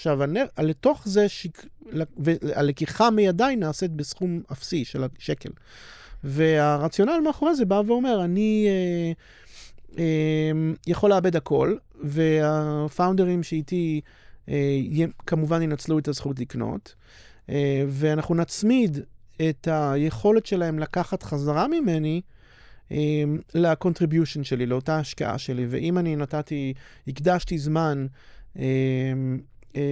[0.00, 0.36] עכשיו, הנ...
[0.58, 1.66] לתוך זה, שיק...
[2.16, 5.50] והלקיחה מידיי נעשית בסכום אפסי של השקל.
[6.24, 9.12] והרציונל מאחורי זה בא ואומר, אני אה,
[9.98, 10.50] אה,
[10.86, 14.00] יכול לאבד הכל, והפאונדרים שאיתי
[14.48, 14.78] אה,
[15.26, 16.94] כמובן ינצלו את הזכות לקנות,
[17.50, 18.98] אה, ואנחנו נצמיד
[19.48, 22.20] את היכולת שלהם לקחת חזרה ממני
[22.92, 25.66] אה, ל-contribution שלי, לאותה השקעה שלי.
[25.70, 26.74] ואם אני נתתי,
[27.08, 28.06] הקדשתי זמן
[28.58, 28.64] אה,
[29.76, 29.82] אה,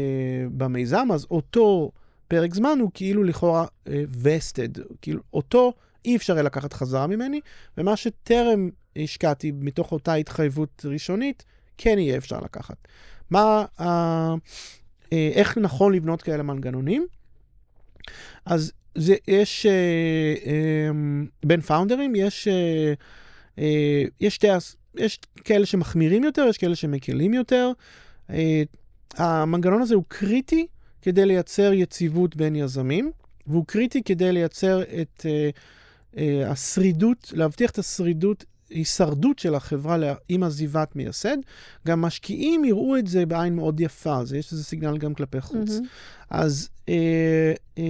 [0.57, 1.93] במיזם, אז אותו
[2.29, 5.73] פרק זמן הוא כאילו לכאורה אה, vested, כאילו אותו
[6.05, 7.41] אי אפשר לקחת חזרה ממני,
[7.79, 11.45] ומה שטרם השקעתי מתוך אותה התחייבות ראשונית,
[11.79, 12.89] כן יהיה אפשר לקחת.
[13.31, 14.35] מה, אה,
[15.13, 17.07] אה, איך נכון לבנות כאלה מנגנונים?
[18.45, 19.73] אז זה, יש, אה,
[20.47, 20.91] אה,
[21.45, 22.93] בין פאונדרים, יש, אה,
[23.59, 24.47] אה, יש שתי,
[24.97, 27.73] יש כאלה שמחמירים יותר, יש כאלה שמקלים יותר.
[28.31, 28.63] אה,
[29.17, 30.67] המנגנון הזה הוא קריטי
[31.03, 33.11] כדי לייצר יציבות בין יזמים,
[33.47, 39.97] והוא קריטי כדי לייצר את uh, uh, השרידות, להבטיח את השרידות, הישרדות של החברה
[40.29, 41.37] עם עזיבת מייסד.
[41.87, 45.69] גם משקיעים יראו את זה בעין מאוד יפה, אז יש איזה סיגנל גם כלפי חוץ.
[45.71, 46.25] Mm-hmm.
[46.31, 46.91] אז uh,
[47.77, 47.81] uh,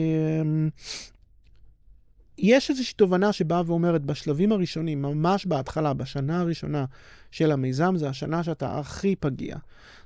[2.39, 6.85] יש איזושהי תובנה שבאה ואומרת, בשלבים הראשונים, ממש בהתחלה, בשנה הראשונה
[7.31, 9.57] של המיזם, זה השנה שאתה הכי פגיע.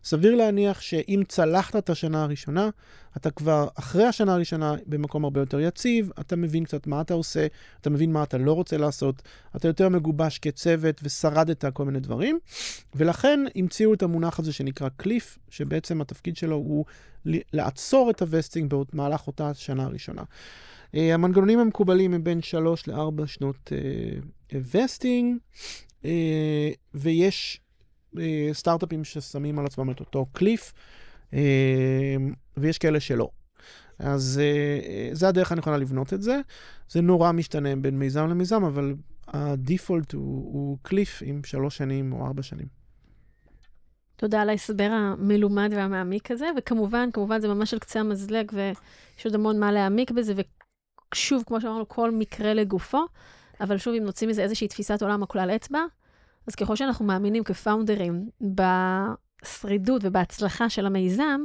[0.04, 2.70] סביר להניח שאם צלחת את השנה הראשונה,
[3.16, 7.46] אתה כבר אחרי השנה הראשונה במקום הרבה יותר יציב, אתה מבין קצת מה אתה עושה,
[7.80, 9.22] אתה מבין מה אתה לא רוצה לעשות,
[9.56, 12.38] אתה יותר מגובש כצוות ושרדת כל מיני דברים,
[12.94, 16.84] ולכן המציאו את המונח הזה שנקרא קליף, שבעצם התפקיד שלו הוא
[17.52, 20.22] לעצור את הווסטינג במהלך אותה שנה הראשונה.
[20.22, 23.72] Uh, המנגנונים המקובלים הם בין 3 ל-4 שנות
[24.72, 25.91] vesting, אה, אה,
[26.94, 27.60] ויש
[28.14, 28.18] אה,
[28.52, 30.72] סטארט-אפים ששמים על עצמם את אותו cliff,
[31.30, 31.34] uh,
[32.56, 33.28] ויש כאלה שלא.
[33.98, 34.40] אז
[35.12, 36.40] זה הדרך הנכונה לבנות את זה.
[36.88, 38.94] זה נורא משתנה בין מיזם למיזם, אבל
[39.28, 42.66] ה default הוא, הוא cliff עם שלוש שנים או ארבע שנים.
[44.16, 49.34] תודה על ההסבר המלומד והמעמיק הזה, וכמובן, כמובן זה ממש על קצה המזלג, ויש עוד
[49.34, 50.34] המון מה להעמיק בזה,
[51.14, 53.04] שוב, כמו שאמרנו, כל מקרה לגופו,
[53.62, 55.84] אבל שוב, אם נוציא מזה איזושהי תפיסת עולם או כלל אצבע,
[56.46, 61.40] אז ככל שאנחנו מאמינים כפאונדרים בשרידות ובהצלחה של המיזם,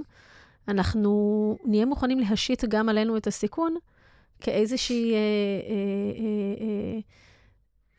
[0.68, 3.76] אנחנו נהיה מוכנים להשית גם עלינו את הסיכון
[4.40, 5.14] כאיזושהי...
[5.14, 7.00] אה, אה, אה,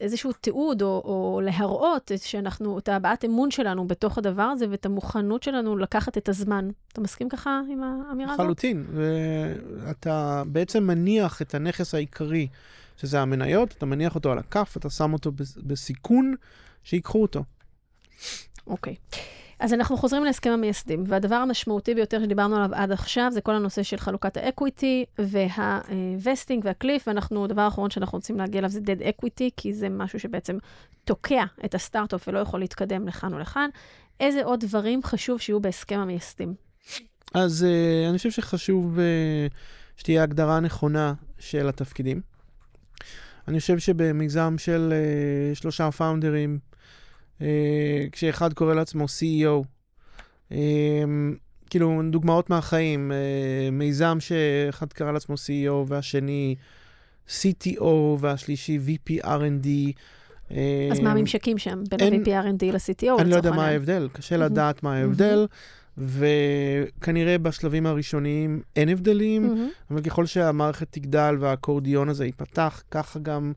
[0.01, 5.43] איזשהו תיעוד, או, או להראות שאנחנו, את הבעת אמון שלנו בתוך הדבר הזה, ואת המוכנות
[5.43, 6.69] שלנו לקחת את הזמן.
[6.93, 8.41] אתה מסכים ככה עם האמירה הזאת?
[8.41, 8.87] לחלוטין.
[8.91, 12.49] ואתה בעצם מניח את הנכס העיקרי,
[13.01, 16.35] שזה המניות, אתה מניח אותו על הכף, אתה שם אותו בסיכון,
[16.85, 17.45] שיקחו אותו.
[18.67, 18.95] אוקיי.
[19.13, 19.17] Okay.
[19.61, 23.83] אז אנחנו חוזרים להסכם המייסדים, והדבר המשמעותי ביותר שדיברנו עליו עד עכשיו זה כל הנושא
[23.83, 28.71] של חלוקת ה equity וה vesting וה cliff, ואנחנו, הדבר האחרון שאנחנו רוצים להגיע אליו
[28.71, 30.59] זה dead equity, כי זה משהו שבעצם
[31.05, 33.71] תוקע את הסטארט-אפ ולא יכול להתקדם לכאן או לכאן.
[34.21, 36.55] איזה עוד דברים חשוב שיהיו בהסכם המייסדים?
[37.35, 39.01] אז uh, אני חושב שחשוב uh,
[39.97, 42.21] שתהיה הגדרה נכונה של התפקידים.
[43.49, 46.59] אני חושב שבמיזם של uh, שלושה פאונדרים,
[47.43, 49.65] אה, כשאחד קורא לעצמו CEO.
[50.53, 51.05] אה,
[51.71, 56.55] כאילו, דוגמאות מהחיים, אה, מיזם שאחד קרא לעצמו CEO והשני
[57.29, 57.85] CTO
[58.19, 59.69] והשלישי VP R&D.
[60.93, 63.21] אז מה הממשקים שם בין ה-VP R&D ל-CTO?
[63.21, 65.47] אני לא יודע מה ההבדל, קשה לדעת מה ההבדל.
[65.99, 69.91] וכנראה בשלבים הראשוניים אין הבדלים, mm-hmm.
[69.93, 73.53] אבל ככל שהמערכת תגדל והאקורדיון הזה ייפתח, ככה גם.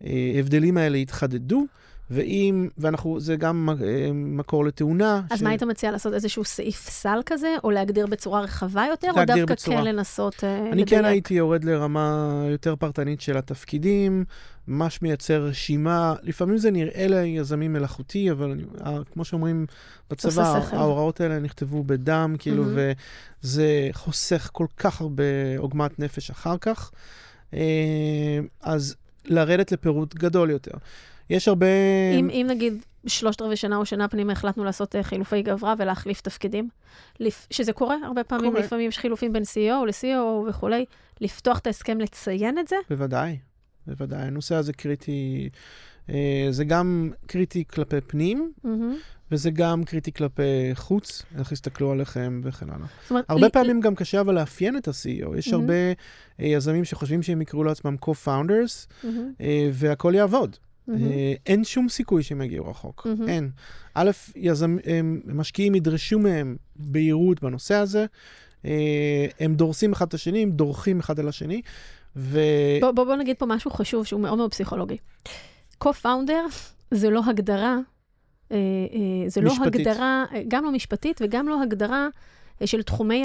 [0.00, 1.66] ההבדלים האלה יתחדדו,
[2.10, 5.22] ואם, ואנחנו, זה גם אה, מקור לתאונה.
[5.30, 5.42] אז ש...
[5.42, 9.44] מה היית מציע לעשות איזשהו סעיף סל כזה, או להגדיר בצורה רחבה יותר, או דווקא
[9.44, 9.76] בצורה...
[9.76, 10.72] כן לנסות uh, לדייק?
[10.72, 14.24] אני כן הייתי יורד לרמה יותר פרטנית של התפקידים,
[14.68, 18.62] ממש מייצר רשימה, לפעמים זה נראה ליזמים מלאכותי, אבל אני,
[19.12, 19.66] כמו שאומרים
[20.10, 23.44] בצבא, ההוראות האלה נכתבו בדם, כאילו, mm-hmm.
[23.44, 25.24] וזה חוסך כל כך הרבה
[25.58, 26.90] עוגמת נפש אחר כך.
[27.54, 30.72] אה, אז לרדת לפירוט גדול יותר.
[31.30, 31.66] יש הרבה...
[32.18, 36.20] אם, אם נגיד שלושת רבעי שנה או שנה פנימה החלטנו לעשות uh, חילופי גברה ולהחליף
[36.20, 36.68] תפקידים.
[37.50, 38.64] שזה קורה הרבה פעמים, קורה.
[38.64, 40.84] לפעמים יש חילופים בין CEO ל-CEO וכולי,
[41.20, 42.76] לפתוח את ההסכם, לציין את זה?
[42.90, 43.38] בוודאי,
[43.86, 44.22] בוודאי.
[44.22, 45.48] הנושא הזה קריטי,
[46.06, 46.12] uh,
[46.50, 48.68] זה גם קריטי כלפי פנים, mm-hmm.
[49.30, 52.86] וזה גם קריטי כלפי חוץ, איך יסתכלו עליכם וכן הלאה.
[53.10, 53.52] אומרת, הרבה לי...
[53.52, 55.36] פעמים גם קשה אבל לאפיין את ה-CEO.
[55.38, 55.54] יש mm-hmm.
[55.54, 59.42] הרבה uh, יזמים שחושבים שהם יקראו לעצמם co-founders, mm-hmm.
[59.72, 60.56] והכול יעבוד.
[60.88, 61.40] Mm-hmm.
[61.46, 63.28] אין שום סיכוי שהם יגיעו רחוק, mm-hmm.
[63.28, 63.50] אין.
[63.94, 68.06] א', יזמ, הם, משקיעים ידרשו מהם בהירות בנושא הזה,
[68.62, 68.66] uh,
[69.40, 71.62] הם דורסים אחד את השני, הם דורכים אחד על השני,
[72.16, 72.40] ו...
[72.80, 74.96] בוא, בוא, בוא נגיד פה משהו חשוב שהוא מאוד מאוד פסיכולוגי.
[75.84, 76.52] co-founder
[76.90, 77.78] זה לא הגדרה
[78.52, 78.56] אה,
[78.92, 82.08] אה, זה לא הגדרה, גם לא משפטית וגם לא הגדרה
[82.62, 83.24] אה, של תחומי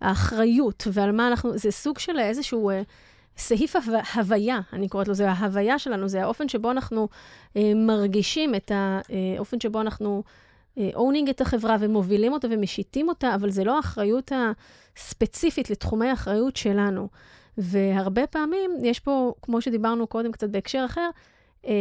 [0.00, 2.70] האחריות ועל מה אנחנו, זה סוג של איזשהו
[3.36, 3.76] סעיף
[4.14, 7.08] הוויה, אני קוראת לו, זה ההוויה שלנו, זה האופן שבו אנחנו
[7.74, 10.22] מרגישים את האופן שבו אנחנו
[10.94, 14.32] אונינג את החברה ומובילים אותה ומשיתים אותה, אבל זה לא האחריות
[14.96, 17.08] הספציפית לתחומי האחריות שלנו.
[17.58, 21.10] והרבה פעמים יש פה, כמו שדיברנו קודם קצת בהקשר אחר,
[21.66, 21.72] אה,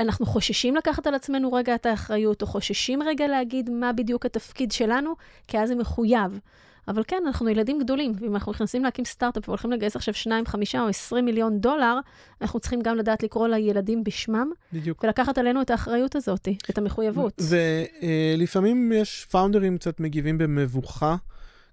[0.00, 4.72] אנחנו חוששים לקחת על עצמנו רגע את האחריות, או חוששים רגע להגיד מה בדיוק התפקיד
[4.72, 5.14] שלנו,
[5.48, 6.40] כי אז זה מחויב.
[6.88, 10.74] אבל כן, אנחנו ילדים גדולים, ואם אנחנו נכנסים להקים סטארט-אפ והולכים לגייס עכשיו 2, 5
[10.74, 11.98] או 20 מיליון דולר,
[12.40, 15.04] אנחנו צריכים גם לדעת לקרוא לילדים בשמם, בדיוק.
[15.04, 17.42] ולקחת עלינו את האחריות הזאת, את המחויבות.
[17.42, 21.16] ולפעמים יש פאונדרים קצת מגיבים במבוכה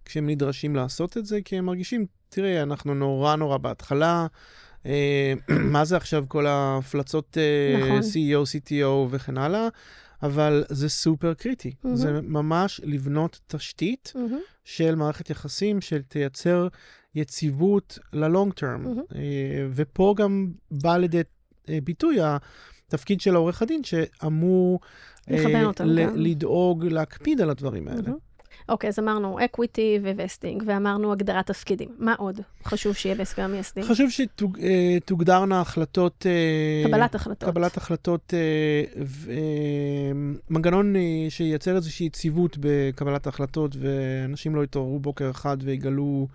[0.06, 4.28] כשהם נדרשים לעשות את זה, כי הם מרגישים, תראה, אנחנו נורא נורא בהתחלה,
[4.86, 5.34] אה,
[5.74, 8.00] מה זה עכשיו כל ההפלצות אה, נכון.
[8.00, 9.68] CEO, CTO וכן הלאה,
[10.24, 11.74] אבל זה סופר קריטי.
[11.84, 11.96] מהמם.
[11.96, 16.68] זה ממש לבנות תשתית מהמם, של מערכת יחסים שתייצר
[17.16, 18.66] יציבות ל-long term.
[18.78, 19.02] מהמם.
[19.16, 19.22] אה,
[19.74, 21.22] ופה גם בא לידי
[21.70, 24.80] אה, ביטוי התפקיד של העורך הדין שאמור
[25.32, 25.38] אה,
[25.86, 26.16] ל- גם.
[26.16, 28.02] לדאוג, להקפיד על הדברים האלה.
[28.02, 28.18] מהמם.
[28.70, 31.90] אוקיי, אז אמרנו equity ו vesting, ואמרנו הגדרת תפקידים.
[31.98, 33.84] מה עוד חשוב שיהיה בהסכם המייסדים?
[33.84, 36.26] חשוב שתוגדרנה החלטות...
[36.26, 37.50] אה, קבלת החלטות.
[37.50, 40.12] קבלת החלטות, אה, אה,
[40.50, 46.28] מנגנון אה, שייצר איזושהי יציבות בקבלת ההחלטות, ואנשים לא יתעוררו בוקר אחד ויגלו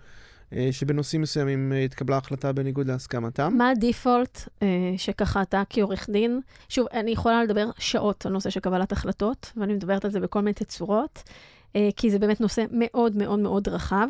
[0.53, 3.53] אה, שבנושאים מסוימים אה, התקבלה החלטה בניגוד להסכמתם.
[3.57, 4.67] מה הדיפולט אה,
[4.97, 9.73] שככה אתה כעורך דין, שוב, אני יכולה לדבר שעות על נושא של קבלת החלטות, ואני
[9.73, 11.33] מדברת על זה בכל מיני תצורות, אה,
[11.95, 14.07] כי זה באמת נושא מאוד מאוד מאוד רחב,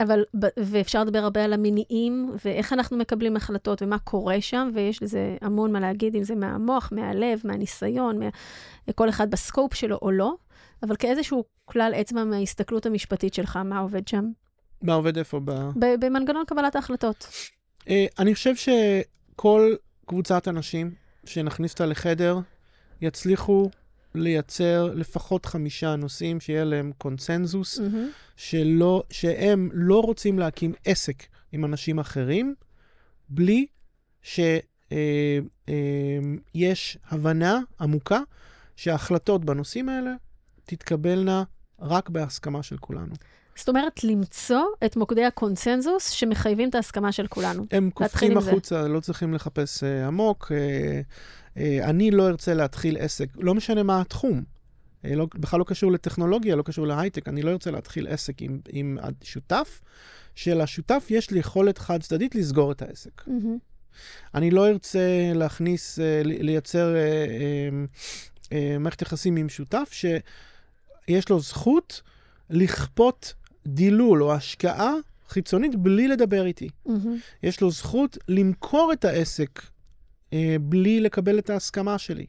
[0.00, 0.24] אבל,
[0.56, 5.72] ואפשר לדבר הרבה על המניעים, ואיך אנחנו מקבלים החלטות, ומה קורה שם, ויש לזה המון
[5.72, 8.28] מה להגיד, אם זה מהמוח, מהלב, מהניסיון, מה...
[8.94, 10.34] כל אחד בסקופ שלו או לא,
[10.82, 14.30] אבל כאיזשהו כלל אצבע מההסתכלות המשפטית שלך, מה עובד שם?
[14.82, 15.40] מה עובד איפה?
[15.44, 15.50] ב...
[15.50, 17.28] ב- במנגנון קבלת ההחלטות.
[17.88, 19.74] אה, אני חושב שכל
[20.06, 20.90] קבוצת אנשים
[21.24, 22.38] שנכניס אותה לחדר,
[23.00, 23.70] יצליחו
[24.20, 28.08] לייצר לפחות חמישה נושאים שיהיה להם קונצנזוס, מהמם.
[28.36, 32.54] שלא, שהם לא רוצים להקים עסק עם אנשים אחרים,
[33.28, 33.66] בלי
[34.22, 34.48] שיש
[37.10, 38.20] הבנה עמוקה
[38.76, 40.12] שההחלטות בנושאים האלה
[40.64, 41.42] תתקבלנה
[41.80, 43.14] רק בהסכמה של כולנו.
[43.56, 47.64] זאת אומרת, למצוא את מוקדי הקונצנזוס שמחייבים את ההסכמה של כולנו.
[47.70, 48.50] הם קופצים זה.
[48.50, 50.52] החוצה, לא צריכים לחפש uh, עמוק.
[50.52, 51.47] Uh,
[51.82, 54.42] אני לא ארצה להתחיל עסק, לא משנה מה התחום.
[55.04, 58.60] Uh, לא, בכלל לא קשור לטכנולוגיה, לא קשור להייטק, אני לא ארצה להתחיל עסק עם,
[58.68, 59.80] עם שותף,
[60.34, 63.22] שלשותף יש לי יכולת חד צדדית לסגור את העסק.
[63.26, 63.58] מהמם.
[64.34, 66.94] אני לא ארצה להכניס, לי- לייצר
[68.80, 72.02] מערכת יחסים עם שותף שיש לו זכות
[72.50, 73.34] לכפות
[73.66, 74.94] דילול או השקעה
[75.28, 76.68] חיצונית בלי לדבר איתי.
[76.86, 77.16] מהמם.
[77.42, 79.62] יש לו זכות למכור את העסק
[80.32, 82.26] אה, בלי לקבל את ההסכמה שלי.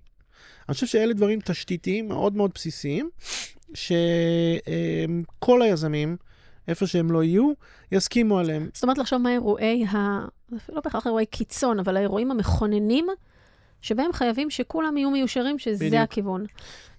[0.69, 3.09] אני חושב שאלה דברים תשתיתיים מאוד מאוד בסיסיים,
[3.73, 6.17] שכל היזמים,
[6.67, 7.51] איפה שהם לא יהיו,
[7.91, 8.69] יסכימו עליהם.
[8.73, 10.25] זאת אומרת, לחשוב מה אירועי ה...
[10.69, 13.07] לא בהכרח אירועי קיצון, אבל האירועים המכוננים,
[13.81, 16.01] שבהם חייבים שכולם יהיו מיושרים שזה בדיוק.
[16.01, 16.45] הכיוון.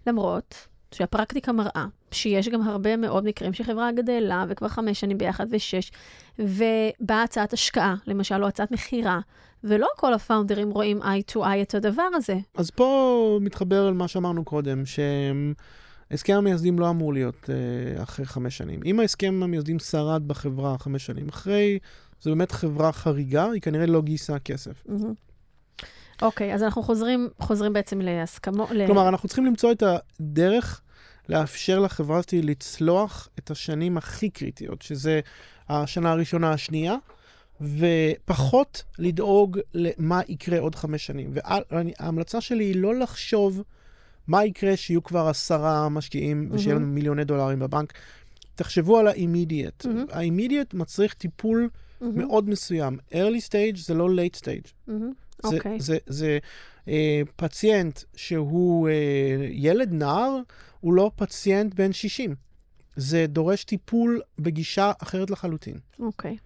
[0.06, 5.90] למרות שהפרקטיקה מראה שיש גם הרבה מאוד מקרים שחברה גדלה, וכבר חמש שנים ביחד ושש,
[6.38, 9.20] ובאה הצעת השקעה, למשל, או הצעת מכירה,
[9.64, 12.36] ולא כל הפאונדרים רואים eye to eye את הדבר הזה.
[12.54, 18.56] אז פה מתחבר על מה שאמרנו קודם, שהסכם המייסדים לא אמור להיות אה, אחרי חמש
[18.56, 18.80] שנים.
[18.84, 21.78] אם ההסכם המייסדים שרד בחברה חמש שנים אחרי,
[22.20, 24.84] זו באמת חברה חריגה, היא כנראה לא גייסה כסף.
[26.22, 28.70] אוקיי, אז אנחנו חוזרים, חוזרים בעצם להסכמות.
[28.70, 29.82] ל- כלומר, אנחנו צריכים למצוא את
[30.20, 30.80] הדרך
[31.28, 35.20] לאפשר לחברה הזאת לצלוח את השנים הכי קריטיות, שזה
[35.68, 36.96] השנה הראשונה, השנייה,
[37.60, 41.30] ופחות לדאוג למה יקרה עוד חמש שנים.
[41.32, 43.62] וההמלצה שלי היא לא לחשוב
[44.26, 47.92] מה יקרה שיהיו כבר עשרה משקיעים ושיהיה לנו מיליוני דולרים בבנק.
[48.54, 49.88] תחשבו על ה-immediate.
[49.88, 50.04] מהמם.
[50.12, 51.68] ה-immediate מצריך טיפול
[52.00, 52.98] מהמם, מאוד מסוים.
[53.12, 54.92] early stage זה לא late stage.
[55.42, 55.80] זה, אוקיי.
[55.80, 56.38] זה, זה
[56.88, 58.94] אה, פציינט שהוא אה,
[59.50, 60.36] ילד, נער,
[60.80, 62.34] הוא לא פציינט בן 60.
[62.96, 65.76] זה דורש טיפול בגישה אחרת לחלוטין.
[65.98, 66.36] אוקיי.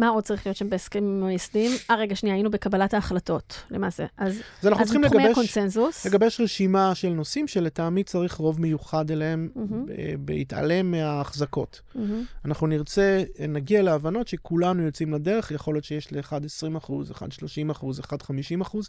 [0.00, 1.70] מה עוד צריך להיות שם בהסכמים המייסדים?
[1.90, 4.06] אה, רגע, שנייה, היינו בקבלת ההחלטות, למעשה.
[4.16, 9.10] אז, אז אנחנו אז צריכים לגבש, הקונצנזוס, לגבש רשימה של נושאים שלטעמי צריך רוב מיוחד
[9.10, 9.48] אליהם.
[9.56, 11.80] ב- בהתעלם מההחזקות.
[11.94, 17.32] מהמם, אנחנו נרצה, נגיע להבנות שכולנו יוצאים לדרך, יכול להיות שיש לאחד 20 אחוז, אחד
[17.32, 18.88] 30 אחוז, אחד 50 אחוז.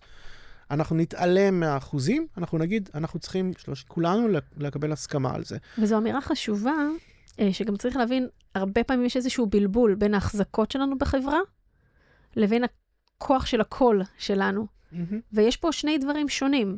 [0.72, 5.58] אנחנו נתעלם מהאחוזים, אנחנו נגיד, אנחנו צריכים, שלוש, כולנו לקבל הסכמה על זה.
[5.78, 6.74] וזו אמירה חשובה,
[7.52, 11.40] שגם צריך להבין, הרבה פעמים יש איזשהו בלבול בין ההחזקות שלנו בחברה,
[12.36, 14.68] לבין הכוח של הקול שלנו.
[15.34, 16.78] ויש פה שני דברים שונים.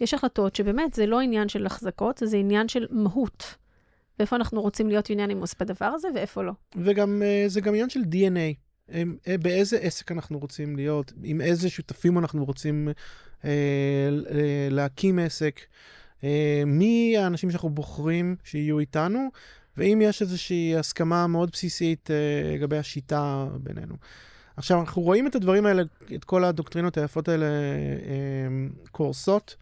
[0.00, 3.54] יש החלטות שבאמת זה לא עניין של החזקות, זה עניין של מהות.
[4.18, 6.52] ואיפה אנחנו רוצים להיות יוניאנימוס בדבר הזה, ואיפה לא.
[6.76, 8.54] וגם, אה, זה גם עניין של DNA.
[8.92, 12.88] אה, באיזה עסק אנחנו רוצים להיות, עם איזה שותפים אנחנו רוצים
[13.44, 13.50] אה,
[14.30, 15.60] אה, להקים עסק,
[16.24, 19.28] אה, מי האנשים שאנחנו בוחרים שיהיו איתנו,
[19.76, 23.94] ואם יש איזושהי הסכמה מאוד בסיסית אה, לגבי השיטה בינינו.
[24.56, 25.82] עכשיו, אנחנו רואים את הדברים האלה,
[26.14, 27.50] את כל הדוקטרינות היפות האלה אה,
[28.90, 29.56] קורסות.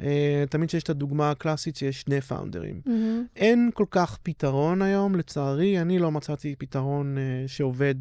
[0.00, 2.80] אה, תמיד שיש את הדוגמה הקלאסית שיש שני פאונדרים.
[2.86, 2.90] Mm-hmm.
[3.36, 7.94] אין כל כך פתרון היום, לצערי, אני לא מצאתי פתרון שעובד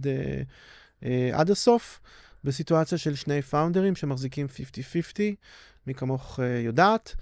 [1.34, 2.00] עד הסוף,
[2.44, 5.20] בסיטואציה של שני פאונדרים שמחזיקים 50-50,
[5.88, 7.16] מי כמוך יודעת,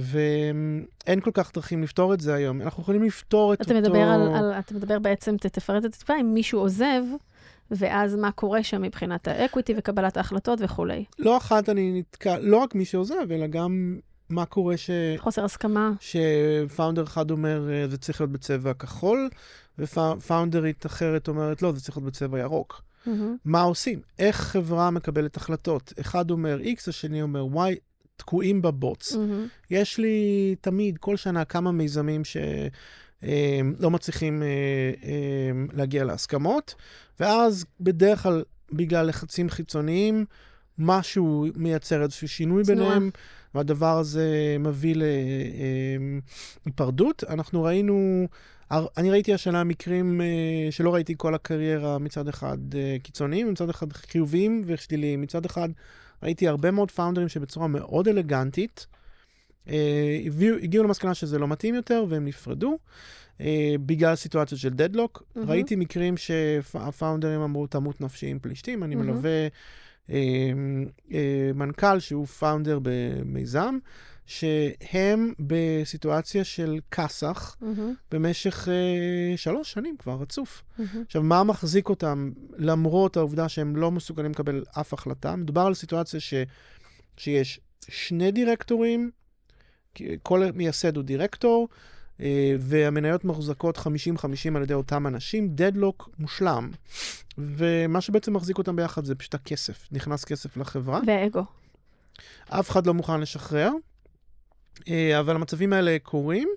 [0.00, 2.62] ואין כל כך דרכים לפתור את זה היום.
[2.62, 3.88] אנחנו יכולים לפתור את אתה אותו...
[3.88, 7.02] מדבר על, על, אתה מדבר בעצם, תפרט את הטיפה, אם מישהו עוזב,
[7.70, 11.04] ואז מה קורה שם מבחינת האקוויטי וקבלת ההחלטות וכולי.
[11.18, 13.98] לא אחת אני נתקע, לא רק מי שעוזב, אלא גם
[14.30, 14.90] מה קורה ש...
[15.18, 15.92] חוסר הסכמה.
[16.00, 19.28] שפאונדר אחד אומר, "אה, זה צריך להיות בצבע כחול,
[19.78, 22.82] ופאונדרית אחרת אומרת, לא, זה צריך להיות בצבע ירוק.
[23.06, 23.36] מהמם.
[23.44, 24.00] מה עושים?
[24.18, 25.92] איך חברה מקבלת החלטות?
[26.00, 27.74] אחד אומר X, השני אומר Y,
[28.16, 29.12] תקועים בבוץ.
[29.12, 29.46] מהמם.
[29.70, 34.48] יש לי תמיד, כל שנה, כמה מיזמים שלא מצליחים אה,
[35.04, 36.74] אה, להגיע להסכמות,
[37.20, 38.42] ואז בדרך כלל,
[38.72, 40.24] בגלל לחצים חיצוניים,
[40.78, 42.88] משהו מייצר איזשהו שינוי תנועה.
[42.88, 43.10] ביניהם,
[43.54, 44.94] והדבר הזה מביא
[46.66, 47.24] להיפרדות.
[47.28, 48.26] אנחנו ראינו,
[48.70, 50.26] אני ראיתי השנה מקרים אה,
[50.70, 55.20] שלא ראיתי כל הקריירה מצד אחד אה, קיצוניים, מצד אחד חיוביים ושליליים.
[55.20, 55.68] מצד אחד
[56.24, 58.86] ראיתי הרבה מאוד פאונדרים שבצורה מאוד אלגנטית,
[59.68, 62.78] אה, הביאו, הגיעו למסקנה שזה לא מתאים יותר והם נפרדו.
[63.40, 65.22] אה, בגלל סיטואציות של דדלוק.
[65.36, 65.50] מהמם.
[65.50, 68.82] ראיתי מקרים שהפאונדרים אמרו תמות נפשי עם פלישתים.
[68.82, 69.10] אני מהמם.
[69.10, 69.48] מלווה
[71.54, 73.78] מנכ"ל שהוא פאונדר במיזם,
[74.26, 77.94] שהם בסיטואציה של כסח מהמם.
[78.10, 80.62] במשך אה, שלוש שנים כבר רצוף.
[80.78, 81.02] מהמם.
[81.06, 85.36] עכשיו, מה מחזיק אותם למרות העובדה שהם לא מסוגלים לקבל אף החלטה?
[85.36, 86.34] מדובר על סיטואציה ש,
[87.16, 89.10] שיש שני דירקטורים,
[90.22, 91.93] כל מייסד הוא דירקטור, אה,
[92.58, 93.80] והמניות מחוזקות 50-50
[94.56, 96.70] על ידי אותם אנשים, דדלוק מושלם.
[97.38, 101.00] ומה שבעצם מחזיק אותם ביחד זה פשוט הכסף, נכנס כסף לחברה.
[101.06, 101.44] והאגו.
[102.48, 103.70] אף אחד לא מוכן לשחרר,
[104.88, 106.48] אה, אבל המצבים האלה קורים,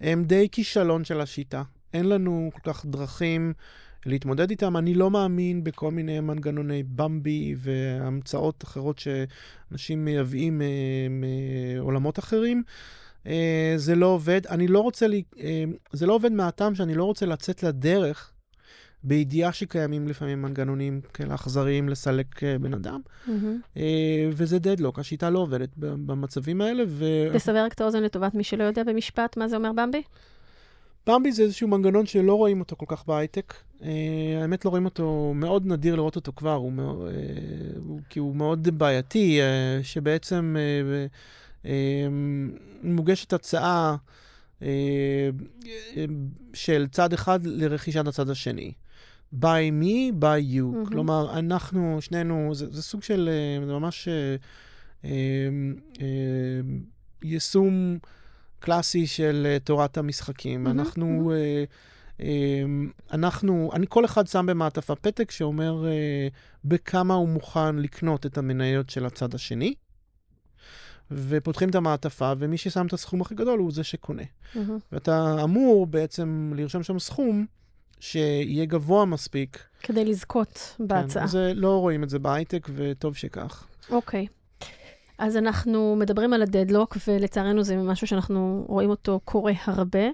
[0.00, 1.62] הם די כישלון של השיטה.
[1.94, 3.52] אין לנו כל כך דרכים
[4.06, 4.76] להתמודד איתם.
[4.76, 10.66] אני לא מאמין בכל מיני מנגנוני במבי והמצאות אחרות שאנשים מייבאים אה,
[11.10, 12.62] מעולמות אחרים.
[13.26, 14.46] אה, זה לא עובד.
[14.46, 18.32] אני לא רוצה, לי, אה, זה לא עובד מהטעם שאני לא רוצה לצאת לדרך
[19.02, 23.00] בידיעה שקיימים לפעמים מנגנונים כאלה אכזריים לסלק אה, בן אדם.
[23.76, 26.84] אה, וזה דדלוק, השיטה לא עובדת במצבים האלה,
[27.34, 30.02] לסבר רק את האוזן לטובת מי שלא יודע במשפט מה זה אומר במבי?
[31.08, 33.54] ובמבי זה איזשהו מנגנון שלא רואים אותו כל כך בהייטק.
[33.82, 33.88] אה,
[34.42, 37.12] האמת לא רואים אותו, מאוד נדיר לראות אותו כבר, הוא מאוד, אה,
[37.86, 41.06] הוא, כי הוא מאוד בעייתי, אה, שבעצם אה,
[42.82, 43.96] מוגשת הצעה
[44.62, 44.68] אה,
[45.96, 46.04] אה,
[46.54, 48.72] של צד אחד לרכישת הצד השני.
[49.34, 50.62] by me, by you.
[50.62, 50.86] מהמם.
[50.86, 54.36] כלומר, אנחנו, שנינו, זה, זה סוג של, אה, זה ממש אה,
[55.04, 55.10] אה,
[56.00, 56.06] אה,
[57.22, 57.98] יישום
[58.58, 60.64] קלאסי של תורת המשחקים.
[60.64, 61.32] מהמם, אנחנו.
[61.34, 61.64] אה,
[62.20, 62.64] אה,
[63.12, 66.28] אנחנו, אני, כל אחד שם במעטפה פתק שאומר אה,
[66.64, 69.74] בכמה הוא מוכן לקנות את המניות של הצד השני,
[71.10, 74.22] ופותחים את המעטפה, ומי ששם את הסכום הכי גדול הוא זה שקונה.
[74.54, 74.78] מהמם.
[74.92, 77.46] ואתה אמור בעצם לרשום שם סכום
[78.00, 79.62] שיהיה גבוה מספיק.
[79.82, 81.22] כדי לזכות בהצעה.
[81.22, 83.66] כן, זה, לא רואים את זה בהייטק, וטוב שכך.
[83.90, 84.26] אוקיי.
[85.18, 90.04] אז אנחנו מדברים על הדדלוק, ולצערנו זה משהו שאנחנו רואים אותו קורה הרבה,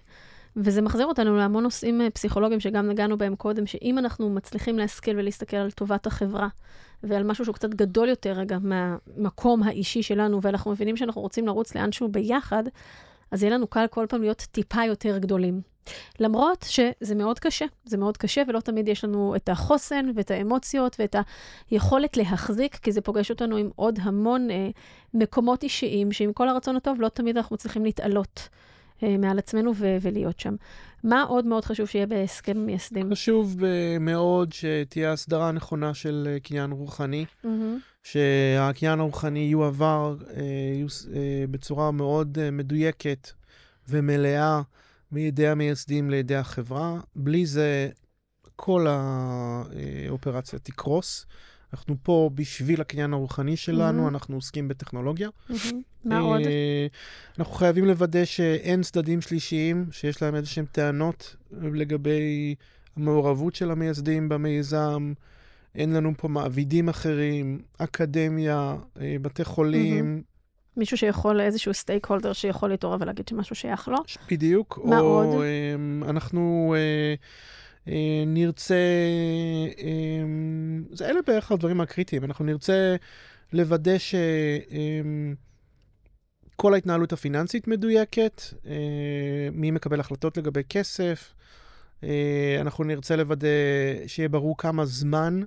[0.57, 5.19] וזה מחזיר אותנו להמון נושאים אה, פסיכולוגיים שגם נגענו בהם קודם, שאם אנחנו מצליחים להשכיל
[5.19, 6.49] ולהסתכל על טובת החברה,
[7.03, 11.75] ועל משהו שהוא קצת גדול יותר רגע מהמקום האישי שלנו, ואנחנו מבינים שאנחנו רוצים לרוץ
[11.75, 12.65] לאנשהו ביחד,
[13.31, 15.61] אז יהיה לנו קל כל פעם להיות טיפה יותר גדולים.
[16.21, 20.97] למרות שזה מאוד קשה, זה מאוד קשה, ולא תמיד יש לנו את החוסן ואת האמוציות
[20.99, 21.17] ואת
[21.71, 24.69] היכולת להחזיק, כי זה פוגש אותנו עם עוד המון אה,
[25.15, 28.49] מקומות אישיים, שעם כל הרצון הטוב, לא תמיד אנחנו מצליחים להתעלות
[29.19, 30.55] מעל עצמנו ו- ולהיות שם.
[31.05, 33.13] מה עוד מאוד חשוב שיהיה בהסכם מייסדים?
[33.13, 37.79] חשוב אה, מאוד שתהיה הסדרה נכונה של אה, קניין רוחני, מהמם.
[38.03, 40.43] שהקניין הרוחני יועבר אה,
[41.15, 43.31] אה, בצורה מאוד אה, מדויקת
[43.89, 44.63] ומלאה
[45.13, 47.01] מידי המייסדים לידי החברה.
[47.17, 47.89] בלי זה
[48.57, 51.27] כל האופרציה תקרוס.
[51.73, 54.09] אנחנו פה בשביל הקניין הרוחני שלנו, מהמם.
[54.09, 55.29] אנחנו עוסקים בטכנולוגיה.
[55.49, 55.83] מהמם.
[56.05, 56.41] מה עוד?
[57.39, 62.55] אנחנו חייבים לוודא שאין צדדים שלישיים שיש להם איזשהם טענות לגבי
[62.97, 65.13] המעורבות של המייסדים במיזם.
[65.75, 70.23] אין לנו פה מעבידים אחרים, אקדמיה, אה, בתי חולים,
[70.77, 73.99] מישהו שיכול, איזשהו סטייק הולדר שיכול להתעורר ולהגיד שמשהו שייך לו.
[74.31, 74.79] בדיוק.
[74.85, 75.45] מה או, עוד?
[76.09, 77.15] אנחנו אה, אה,
[78.27, 78.75] נרצה,
[79.79, 82.25] אמ, זה אלה בערך הדברים הקריטיים.
[82.25, 82.97] אנחנו נרצה
[83.53, 85.35] לוודא שכל
[86.75, 88.73] ההתנהלות הפיננסית מדויקת, אה,
[89.53, 91.35] מי מקבל החלטות לגבי כסף.
[92.05, 93.49] אה, אנחנו נרצה לוודא
[94.07, 95.43] שיהיה ברור כמה זמן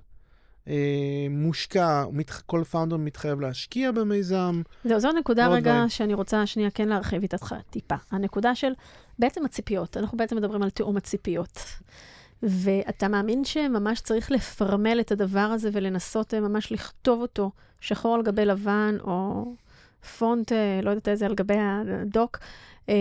[0.68, 2.04] אה, מושקע,
[2.46, 4.62] כל פאונדר מתחייב להשקיע במיזם.
[4.84, 5.88] זהו, זו נקודה רגע דברים.
[5.88, 7.94] שאני רוצה שנייה כן להרחיב איתך טיפה.
[8.10, 8.72] הנקודה של
[9.18, 9.96] בעצם הציפיות.
[9.96, 11.58] אנחנו בעצם מדברים על תיאום הציפיות.
[12.46, 18.22] ואתה מאמין שממש צריך לפרמל את הדבר הזה ולנסות אה, ממש לכתוב אותו שחור על
[18.22, 19.44] גבי לבן, או
[20.18, 22.38] פונט, אה, לא יודעת איזה, על גבי הדוק,
[22.88, 22.94] אה,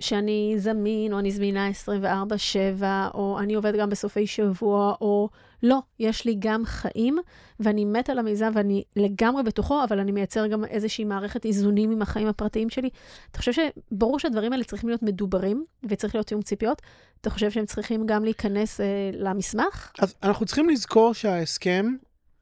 [0.00, 2.84] שאני זמין, או אני זמינה 24/7,
[3.14, 5.28] או אני עובד גם בסופי שבוע, או
[5.62, 7.18] לא, יש לי גם חיים,
[7.60, 12.02] ואני מת על המיזם ואני לגמרי בתוכו, אבל אני מייצר גם איזושהי מערכת איזונים עם
[12.02, 12.88] החיים הפרטיים שלי.
[13.30, 16.82] אתה חושב שברור שהדברים האלה צריכים להיות מדוברים, וצריך להיות תיאום ציפיות?
[17.20, 19.92] אתה חושב שהם צריכים גם להיכנס אה, למסמך?
[19.98, 21.86] אז אנחנו צריכים לזכור שההסכם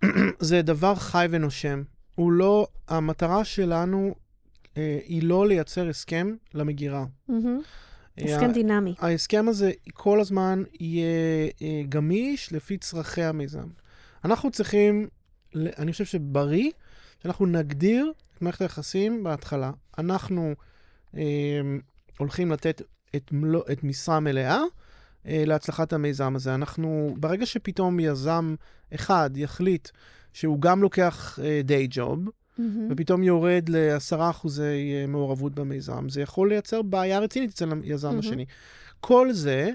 [0.40, 1.82] זה דבר חי ונושם.
[2.14, 4.14] הוא לא, המטרה שלנו
[4.76, 7.04] אה, היא לא לייצר הסכם למגירה.
[7.28, 7.60] מהמם.
[8.20, 8.94] אה, הסכם דינמי.
[8.98, 13.68] ההסכם הזה כל הזמן יהיה אה, גמיש לפי צרכי המיזם.
[14.24, 15.08] אנחנו צריכים,
[15.56, 16.70] אני חושב שבריא,
[17.22, 19.70] שאנחנו נגדיר את מערכת היחסים בהתחלה.
[19.98, 20.54] אנחנו
[21.16, 21.22] אה,
[22.18, 22.82] הולכים לתת
[23.16, 24.60] את, מלוא, את משרה מלאה
[25.26, 26.54] אה, להצלחת המיזם הזה.
[26.54, 28.54] אנחנו, ברגע שפתאום יזם
[28.94, 29.88] אחד יחליט
[30.32, 32.28] שהוא גם לוקח דיי ג'וב,
[32.58, 32.88] מהמם.
[32.90, 38.18] ופתאום יורד ל-10 אחוזי אה, מעורבות במיזם, זה יכול לייצר בעיה רצינית אצל היזם מהמם.
[38.18, 38.44] השני.
[39.00, 39.70] כל זה,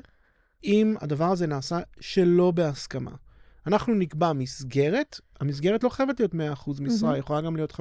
[0.63, 3.11] אם הדבר הזה נעשה שלא בהסכמה.
[3.67, 7.13] אנחנו נקבע מסגרת, המסגרת לא חייבת להיות 100% משרה, מהמם.
[7.13, 7.75] היא יכולה גם להיות 50%.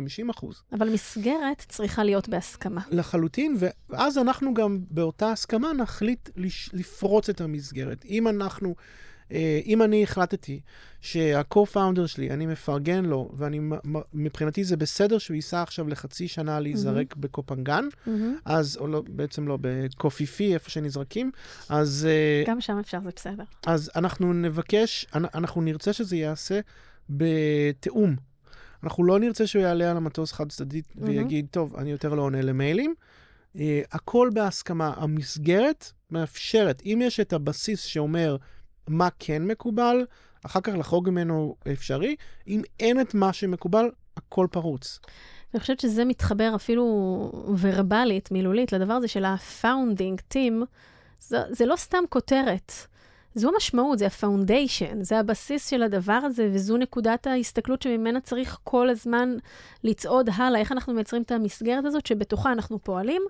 [0.73, 2.81] אבל מסגרת צריכה להיות בהסכמה.
[2.91, 3.57] לחלוטין,
[3.89, 6.31] ואז אנחנו גם באותה הסכמה נחליט
[6.73, 8.05] לפרוץ את המסגרת.
[8.05, 8.75] אם אנחנו,
[9.67, 10.61] אם אני החלטתי
[11.01, 16.29] שה-co-founder שלי, אני מפרגן לו, ואני, מ- מ- מבחינתי זה בסדר שהוא ייסע עכשיו לחצי
[16.29, 18.37] שנה להיזרק בקופנגן, מהמם.
[18.45, 21.31] אז, או לא, בעצם לא, בקופיפי, איפה שנזרקים,
[21.69, 23.45] אז, אה, גם שם אפשר, זה בסדר.
[23.67, 26.61] אז אנחנו נבקש, אנ- אנחנו נרצה שזה ייעשה
[27.11, 28.17] בתיאום.
[28.85, 31.09] אנחנו לא נרצה שהוא יעלה על המטוס חד צדדית מהמם.
[31.09, 32.95] ויגיד, טוב, אני יותר לא עונה למיילים.
[33.57, 33.59] Uh,
[33.93, 34.93] הכל בהסכמה.
[34.97, 38.37] המסגרת מאפשרת, אם יש את הבסיס שאומר
[38.91, 40.05] מה כן מקובל,
[40.47, 42.17] אחר כך לחרוג ממנו אפשרי.
[42.49, 44.99] אם אין את מה שמקובל, הכל פרוץ.
[45.55, 46.85] אני חושבת שזה מתחבר אפילו
[47.61, 50.53] ורבלית, מילולית, לדבר הזה של ה-founding team.
[51.21, 52.73] זה, זה לא סתם כותרת.
[53.35, 58.89] זו המשמעות, זה ה-foundation, זה הבסיס של הדבר הזה, וזו נקודת ההסתכלות שממנה צריך כל
[58.89, 59.37] הזמן
[59.85, 63.23] לצעוד הלאה, איך אנחנו מייצרים את המסגרת הזאת שבתוכה אנחנו פועלים,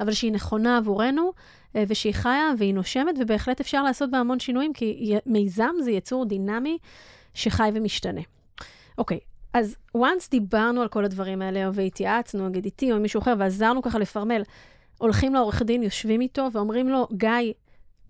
[0.00, 1.32] אבל שהיא נכונה עבורנו,
[1.76, 6.24] אה, ושהיא חיה והיא נושמת, ובהחלט אפשר לעשות בה המון שינויים, כי מיזם זה יצור
[6.24, 6.78] דינמי
[7.34, 8.20] שחי ומשתנה.
[8.98, 9.18] אוקיי,
[9.52, 13.82] אז once דיברנו על כל הדברים האלה, והתייעצנו, נגיד איתי או עם מישהו אחר, ועזרנו
[13.82, 14.42] ככה לפרמל,
[14.98, 17.52] הולכים לעורך דין, יושבים איתו ואומרים לו, גיא,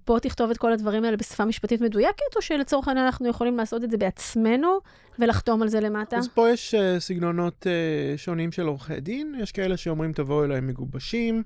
[0.06, 3.84] בוא תכתוב את כל הדברים האלה בשפה משפטית מדויקת, או שלצורך העניין אנחנו יכולים לעשות
[3.84, 4.78] את זה בעצמנו
[5.18, 6.16] ולחתום על זה למטה?
[6.16, 9.34] אז פה יש uh, סגנונות uh, שונים של עורכי דין.
[9.40, 11.42] יש כאלה שאומרים, תבואו אליי מגובשים.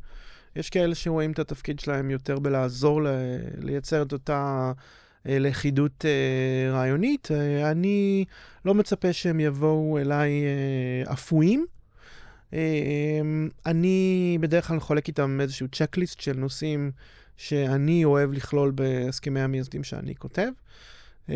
[0.57, 3.09] יש כאלה שרואים את התפקיד שלהם יותר בלעזור ל-
[3.59, 7.29] לייצר את אותה uh, לכידות uh, רעיונית.
[7.31, 8.25] Uh, אני
[8.65, 10.31] לא מצפה שהם יבואו אליי
[11.07, 11.67] uh, אפויים.
[12.51, 12.55] Uh,
[13.67, 16.91] אני בדרך כלל חולק איתם איזשהו צ'קליסט של נושאים
[17.39, 20.49] שאני אוהב לכלול בהסכמי המייסדים שאני כותב.
[21.27, 21.31] Uh,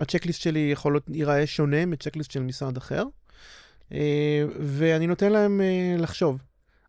[0.00, 3.04] הצ'קליסט שלי יכול להיות, ייראה שונה מצ'קליסט של משרד אחר,
[3.92, 6.38] אה, ואני נותן להם אה, לחשוב.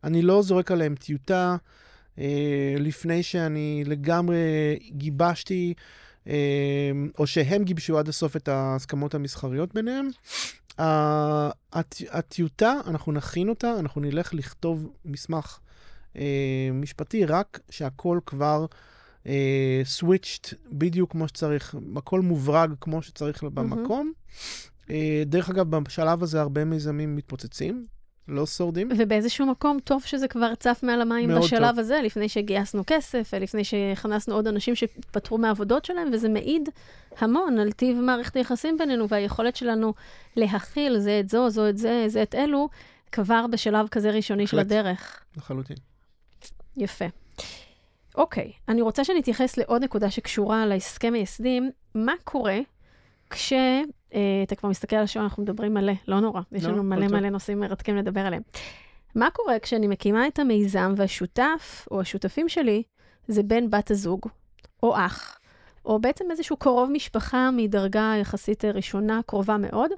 [0.04, 1.56] אני לא זורק עליהם טיוטה
[2.20, 4.38] אה, לפני שאני לגמרי
[4.92, 5.74] גיבשתי,
[6.28, 10.08] אה, או שהם גיבשו עד הסוף את ההסכמות המסחריות ביניהם.
[12.12, 15.60] הטיוטה, אנחנו נכין אותה, אנחנו נלך לכתוב מסמך
[16.16, 18.66] אה, משפטי, רק שהכל כבר
[19.28, 24.12] אה, switched בדיוק כמו שצריך, הכל מוברג כמו שצריך במקום.
[24.90, 27.86] אה, דרך אגב, בשלב הזה הרבה מיזמים מתפוצצים.
[28.28, 28.90] לא שורדים.
[28.98, 31.80] ובאיזשהו מקום, טוב שזה כבר צף מעל המים בשלב טוב.
[31.80, 36.70] הזה, לפני שגייסנו כסף, ולפני שהכנסנו עוד אנשים שהתפטרו מהעבודות שלהם, וזה מעיד
[37.18, 39.94] המון על טיב מערכת היחסים בינינו, והיכולת שלנו
[40.36, 42.70] להכיל זה את זו, זו את זה, זה את אלו,
[43.12, 44.60] כבר בשלב כזה ראשוני של.
[44.60, 45.20] הדרך.
[45.38, 45.91] לחלוטין.
[46.78, 47.06] יפה.
[48.16, 51.72] אוקיי, אני רוצה שנתייחס לעוד נקודה שקשורה להסכם מייסדים.
[51.96, 52.60] מה קורה
[53.30, 53.54] כש...
[54.14, 56.42] אה, אתה כבר מסתכל על השעון, אנחנו מדברים מלא, לא נורא.
[56.52, 57.08] יש לא, לנו מלא.
[57.08, 58.42] מלא נושאים מרתקים לדבר עליהם.
[59.16, 62.84] מה קורה כשאני מקימה את המיזם והשותף, או השותפים שלי,
[63.28, 64.22] זה בן בת הזוג,
[64.84, 65.38] או אח,
[65.86, 69.92] או בעצם איזשהו קרוב משפחה מדרגה יחסית ראשונה, קרובה מאוד,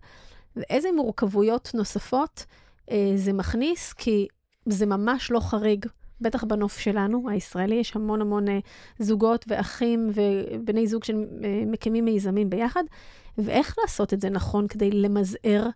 [0.55, 2.45] ואיזה מורכבויות נוספות
[2.91, 4.27] אה, זה מכניס, כי
[4.65, 5.85] זה ממש לא חריג.
[6.21, 8.59] בטח בנוף שלנו, הישראלי, יש המון המון אה,
[8.99, 12.83] זוגות ואחים ובני זוג שמקימים מיזמים ביחד,
[13.37, 15.67] ואיך לעשות את זה נכון כדי למזער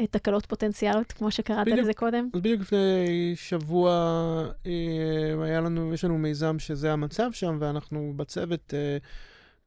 [0.00, 1.80] אה, תקלות פוטנציאליות, כמו שקראת בדיוק.
[1.80, 2.28] לזה קודם?
[2.34, 3.90] אז בדיוק לפני שבוע
[4.66, 8.98] אה, היה לנו, יש לנו מיזם שזה המצב שם, ואנחנו בצוות אה,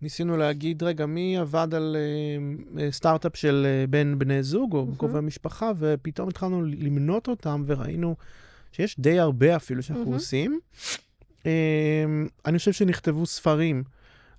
[0.02, 4.86] ניסינו להגיד, רגע, מי עבד על אה, אה, סטארט-אפ של אה, בין בני זוג או
[4.86, 4.96] מהמם.
[4.96, 8.16] קרובי משפחה, ופתאום התחלנו למנות אותם, וראינו
[8.78, 10.14] שיש די הרבה אפילו שאנחנו מהמם.
[10.14, 10.60] עושים.
[11.46, 11.52] אה,
[12.46, 13.84] אני חושב שנכתבו ספרים.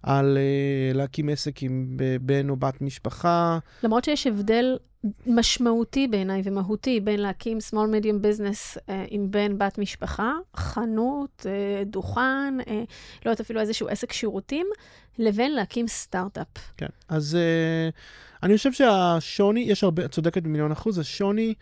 [0.03, 3.59] על אה, להקים עסק עם בן או בת משפחה.
[3.82, 4.76] למרות שיש הבדל
[5.26, 11.84] משמעותי בעיניי ומהותי בין להקים small medium business אה, עם בן בת משפחה, חנות, אה,
[11.84, 12.74] דוכן, אה,
[13.24, 14.66] לא יודעת אפילו איזשהו עסק שירותים,
[15.18, 16.47] לבין להקים סטארט-אפ.
[16.76, 16.86] כן.
[17.09, 17.95] אז uh,
[18.43, 21.55] אני חושב שהשוני, יש הרבה, את צודקת במיליון אחוז, השוני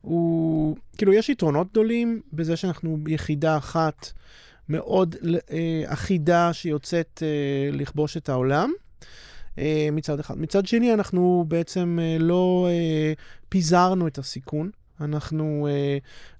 [0.00, 4.12] הוא, כאילו, יש יתרונות גדולים בזה שאנחנו יחידה אחת
[4.68, 5.52] מאוד uh,
[5.86, 8.72] אחידה שיוצאת uh, לכבוש את העולם.
[9.58, 9.60] uh,
[9.92, 10.38] מצד אחד.
[10.38, 13.18] מצד שני, אנחנו בעצם uh, לא uh,
[13.48, 14.70] פיזרנו את הסיכון.
[15.00, 15.68] אנחנו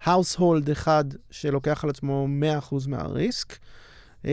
[0.02, 2.26] uh, household אחד שלוקח על עצמו
[2.70, 3.58] 100% מהריסק.
[4.22, 4.28] Uh,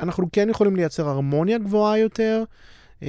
[0.00, 2.44] אנחנו כן יכולים לייצר הרמוניה גבוהה יותר.
[3.00, 3.04] Uh,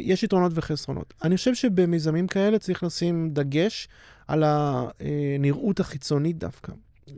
[0.00, 1.14] יש יתרונות וחסרונות.
[1.24, 3.88] אני חושב שבמיזמים כאלה צריך לשים דגש
[4.28, 6.72] על הנראות החיצונית דווקא.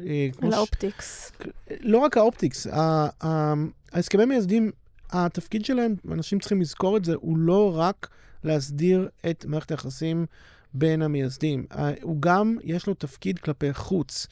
[0.06, 1.32] אה, על ש- האופטיקס.
[1.80, 3.54] לא רק האופטיקס, ה- ה-
[3.92, 4.70] ההסכמי מייסדים,
[5.10, 8.08] התפקיד שלהם, אנשים צריכים לזכור את זה, הוא לא רק
[8.44, 10.26] להסדיר את מערכת היחסים
[10.74, 11.66] בין המייסדים,
[12.02, 14.26] הוא גם, יש לו תפקיד כלפי חוץ.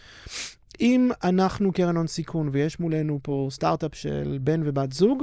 [0.81, 5.23] אם אנחנו קרן הון סיכון ויש מולנו פה סטארט-אפ של בן ובת זוג,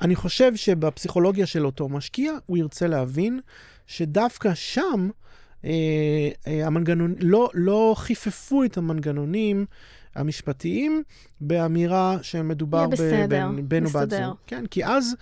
[0.00, 3.40] אני חושב שבפסיכולוגיה של אותו משקיע, הוא ירצה להבין
[3.86, 5.08] שדווקא שם,
[5.64, 5.70] אה,
[6.46, 9.66] אה, המנגנון, לא, לא חיפפו את המנגנונים
[10.14, 11.02] המשפטיים
[11.40, 14.26] באמירה שמדובר יהיה בסדר, בבן בן או בת מסתדר.
[14.26, 14.36] זוג.
[14.46, 15.16] כן, כי אז,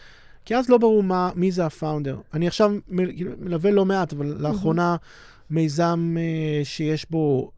[0.45, 2.21] כי אז לא ברור מה, מי זה הפאונדר.
[2.35, 4.97] אני עכשיו מלווה לא מעט, אבל לאחרונה
[5.51, 7.51] מיזם אה, שיש בו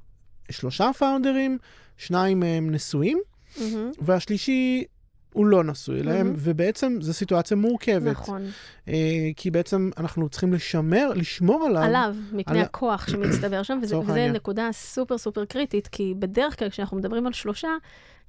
[0.51, 1.59] שלושה פאונדרים,
[1.97, 3.19] שניים מהם נשואים,
[3.61, 4.85] מהמם, והשלישי
[5.35, 6.37] הוא לא נשוי אליהם, מהמם.
[6.39, 8.03] ובעצם זו סיטואציה מורכבת.
[8.12, 8.43] נכון.
[8.89, 8.95] אה,
[9.37, 11.82] כי בעצם אנחנו צריכים לשמר, לשמור עליו.
[11.82, 14.32] עליו, מפני על- הכוח שמצטבר שם, וזה, לצורך וזה העניין.
[14.37, 17.68] נקודה סופר סופר קריטית, כי בדרך כלל כשאנחנו מדברים על שלושה,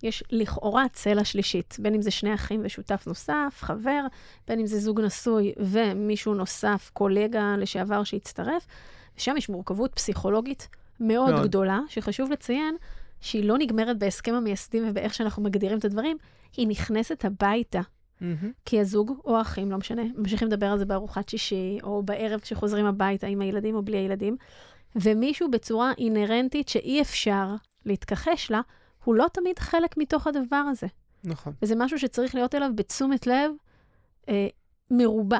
[0.04, 4.02] יש לכאורה צלע שלישית, בין אם זה שני אחים ושותף נוסף, חבר,
[4.48, 8.68] בין אם זה זוג נשוי ומישהו נוסף, קולגה לשעבר שהצטרף,
[9.18, 10.68] ושם יש מורכבות פסיכולוגית
[11.00, 11.44] מאוד, מאוד.
[11.48, 12.76] גדולה, שחשוב לציין
[13.26, 16.18] שהיא לא נגמרת בהסכם המייסדים ובאיך שאנחנו מגדירים את הדברים,
[16.58, 17.82] היא נכנסת הביתה.
[18.22, 18.52] מהמם.
[18.66, 22.86] כי הזוג או האחים, לא משנה, ממשיכים לדבר על זה בארוחת שישי, או בערב כשחוזרים
[22.86, 24.38] הביתה עם הילדים או בלי הילדים,
[24.96, 27.56] ומישהו בצורה אינהרנטית שאי אפשר
[27.86, 28.62] להתכחש לה,
[29.04, 30.88] הוא לא תמיד חלק מתוך הדבר הזה.
[31.24, 31.54] נכון.
[31.62, 33.52] וזה משהו שצריך להיות אליו בתשומת לב
[34.30, 34.48] אה,
[34.92, 35.40] מרובה.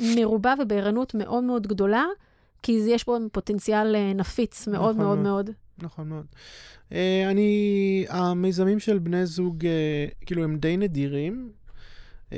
[0.00, 2.04] מרובה ובערנות מאוד מאוד גדולה,
[2.62, 5.50] כי יש בו פוטנציאל אה, נפיץ מאוד נכון מאוד מאוד.
[5.82, 6.26] נכון מאוד.
[6.90, 6.94] Uh,
[7.30, 11.52] אני, המיזמים של בני זוג, uh, כאילו, הם די נדירים,
[12.30, 12.34] uh,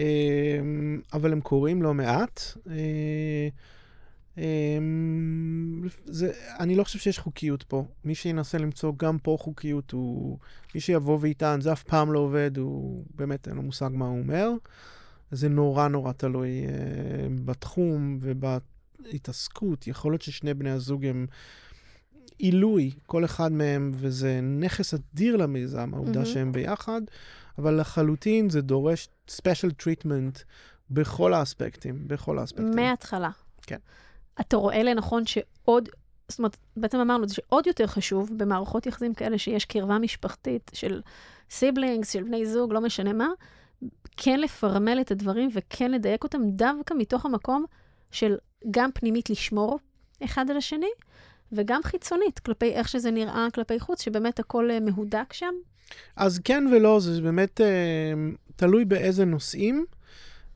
[1.12, 2.40] אבל הם קורים לא מעט.
[6.06, 7.84] זה, אני לא חושב שיש חוקיות פה.
[8.04, 10.38] מי שינסה למצוא גם פה חוקיות, הוא...
[10.74, 14.18] מי שיבוא ויטען, זה אף פעם לא עובד, הוא באמת אין לו מושג מה הוא
[14.18, 14.50] אומר.
[15.30, 16.50] זה נורא נורא תלוי
[17.44, 19.86] בתחום ובהתעסקות.
[19.86, 21.26] יכול להיות ששני בני הזוג הם...
[22.38, 26.32] עילוי, כל אחד מהם, וזה נכס אדיר למיזם, העובדה מהמם.
[26.32, 27.00] שהם ביחד,
[27.58, 30.42] אבל לחלוטין זה דורש special treatment
[30.90, 32.76] בכל האספקטים, בכל האספקטים.
[32.76, 33.30] מההתחלה.
[33.62, 33.78] כן.
[34.40, 35.88] אתה רואה לנכון שעוד,
[36.28, 41.00] זאת אומרת, בעצם אמרנו זה שעוד יותר חשוב במערכות יחסים כאלה שיש קרבה משפחתית של
[41.50, 43.28] סיבלינגס, של בני זוג, לא משנה מה,
[44.16, 47.64] כן לפרמל את הדברים וכן לדייק אותם דווקא מתוך המקום
[48.10, 48.36] של
[48.70, 49.78] גם פנימית לשמור
[50.24, 50.90] אחד על השני,
[51.52, 55.54] וגם חיצונית, כלפי איך שזה נראה כלפי חוץ, שבאמת הכל אה, מהודק שם?
[56.16, 57.66] אז כן ולא, זה באמת אה,
[58.56, 59.84] תלוי באיזה נושאים.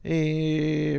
[0.07, 0.97] אה,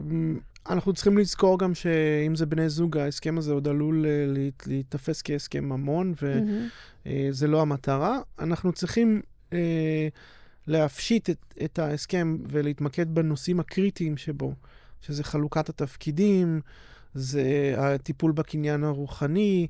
[0.69, 5.69] אנחנו צריכים לזכור גם שאם זה בני זוג, ההסכם הזה עוד עלול אה, להיתפס כהסכם
[5.69, 7.49] ממון, וזה mm-hmm.
[7.49, 8.19] לא המטרה.
[8.39, 9.21] אנחנו צריכים
[9.53, 10.07] אה,
[10.67, 14.53] להפשיט את, את ההסכם ולהתמקד בנושאים הקריטיים שבו,
[15.01, 16.61] שזה חלוקת התפקידים,
[17.14, 19.68] זה הטיפול בקניין הרוחני,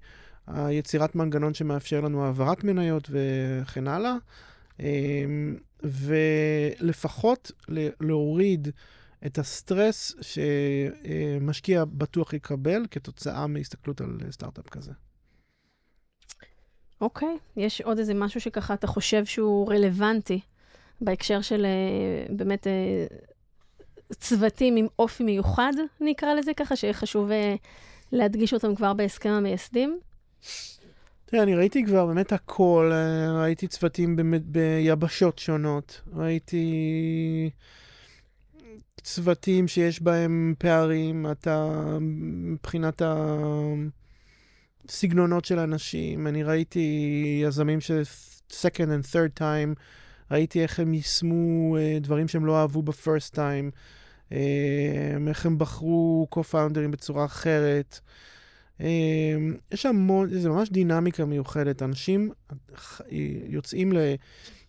[0.47, 4.15] היצירת מנגנון שמאפשר לנו העברת מניות וכן הלאה.
[4.79, 7.51] אמ, ולפחות
[7.99, 8.67] להוריד
[9.25, 14.91] את הסטרס שמשקיע בטוח יקבל כתוצאה מהסתכלות על סטארט-אפ כזה.
[17.01, 17.59] אוקיי, okay.
[17.59, 20.39] יש עוד איזה משהו שככה אתה חושב שהוא רלוונטי
[21.01, 23.05] בהקשר של אה, באמת אה,
[24.13, 27.55] צוותים עם אופי מיוחד, נקרא לזה ככה, שחשוב אה,
[28.11, 29.99] להדגיש אותם כבר בהסכם המייסדים?
[31.25, 37.49] תראה, אני ראיתי כבר באמת הכל, אה, ראיתי צוותים באמת ביבשות שונות, ראיתי
[39.01, 43.01] צוותים שיש בהם פערים, אתה, מבחינת
[44.87, 47.91] הסגנונות של אנשים, אני ראיתי יזמים ש...
[48.51, 49.79] second and third time,
[50.31, 53.71] ראיתי איך הם יישמו uh, דברים שהם לא אהבו ב-first time,
[55.27, 57.99] איך הם בחרו co-founders בצורה אחרת.
[58.79, 61.83] אמ, יש המון, זה ממש דינמיקה מיוחדת.
[61.83, 62.31] אנשים
[63.47, 63.91] יוצאים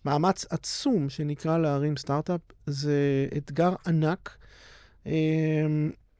[0.05, 2.41] למאמץ עצום שנקרא להרים סטארט-אפ.
[2.65, 4.37] זה אתגר ענק,
[5.05, 5.11] אמ,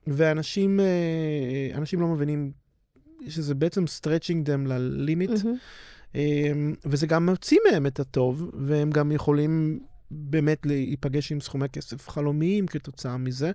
[0.08, 2.52] ואנשים אה, אנשים לא מבינים
[3.28, 6.18] שזה בעצם stretching them ללימיט, mm-hmm.
[6.86, 9.80] וזה גם מוציא מהם את הטוב, והם גם יכולים
[10.12, 13.51] באמת להיפגש עם סכומי כסף חלומיים כתוצאה מזה.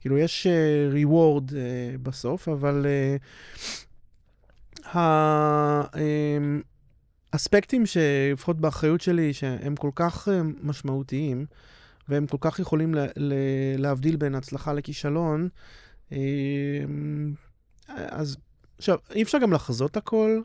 [0.00, 1.54] כאילו, יש uh, reward uh,
[2.02, 2.86] בסוף, אבל
[7.32, 10.28] האספקטים שלפחות באחריות שלי, שהם כל כך
[10.62, 11.46] משמעותיים,
[12.08, 13.06] והם כל כך יכולים לה,
[13.78, 15.48] להבדיל בין הצלחה לכישלון,
[16.10, 16.14] uh,
[17.88, 18.36] אז
[18.78, 20.42] עכשיו, אי אפשר גם לחזות הכל, אה,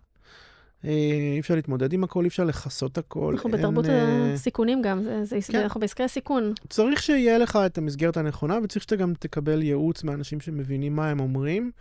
[0.83, 3.33] אי אפשר להתמודד עם הכל, אי אפשר לכסות הכל.
[3.33, 5.59] אנחנו בתרבות אה, הסיכונים גם, זה, זה, כן.
[5.59, 6.53] אנחנו בעסקי הסיכון.
[6.69, 11.19] צריך שיהיה לך את המסגרת הנכונה, וצריך שאתה גם תקבל ייעוץ מאנשים שמבינים מה הם
[11.19, 11.71] אומרים,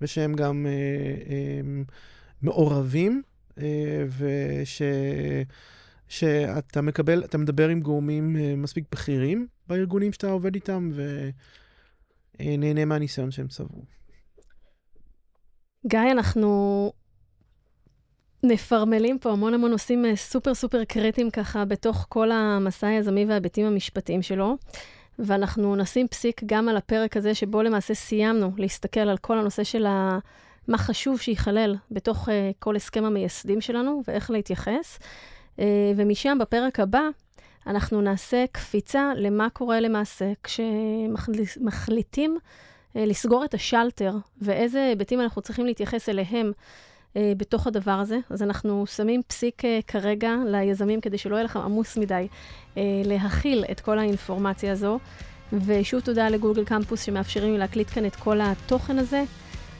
[0.00, 0.72] ושהם גם אה,
[1.30, 1.82] אה,
[2.42, 3.22] מעורבים,
[3.58, 4.82] אה, וש...
[6.08, 10.90] שאתה מקבל, אתה מדבר עם גורמים אה, מספיק בכירים בארגונים שאתה עובד איתם,
[12.40, 13.82] ונהנה מהניסיון שהם צברו.
[15.86, 16.92] גיא, אנחנו
[18.44, 23.66] מפרמלים פה המון המון נושאים אה, סופר סופר קריטיים ככה בתוך כל המסע היזמי וההיבטים
[23.66, 24.56] המשפטיים שלו.
[25.18, 29.86] ואנחנו נשים פסיק גם על הפרק הזה, שבו למעשה סיימנו להסתכל על כל הנושא של
[29.86, 30.18] ה...
[30.68, 34.98] מה חשוב שייכלל בתוך uh, כל הסכם המייסדים שלנו ואיך להתייחס.
[35.56, 35.60] Uh,
[35.96, 37.02] ומשם, בפרק הבא,
[37.66, 42.38] אנחנו נעשה קפיצה למה קורה למעשה כשמחליטים
[42.94, 46.52] לסגור את השלטר ואיזה היבטים אנחנו צריכים להתייחס אליהם אה,
[47.36, 48.18] בתוך הדבר הזה.
[48.30, 52.28] אז אנחנו שמים פסיק אה, כרגע ליזמים כדי שלא יהיה לכם עמוס מדי
[52.76, 54.98] אה, להכיל את כל האינפורמציה הזו.
[55.52, 59.24] ושוב תודה לגוגל קמפוס שמאפשרים לי להקליט כאן את כל התוכן הזה.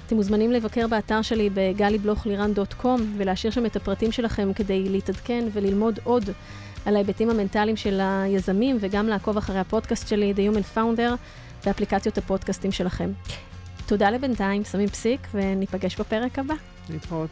[0.07, 6.25] אתם מוזמנים לבקר באתר שלי בגלי-בלוך-לירן.קום ולהשאיר שם את הפרטים שלכם כדי להתעדכן וללמוד עוד
[6.87, 11.11] על ההיבטים המנטליים של היזמים וגם לעקוב אחרי הפודקאסט שלי, The Human Founder,
[11.67, 13.11] ואפליקציות הפודקאסטים שלכם.
[13.87, 16.74] תודה לבינתיים, שמים פסיק, וניפגש בפרק הבא.
[16.91, 17.31] להתראות.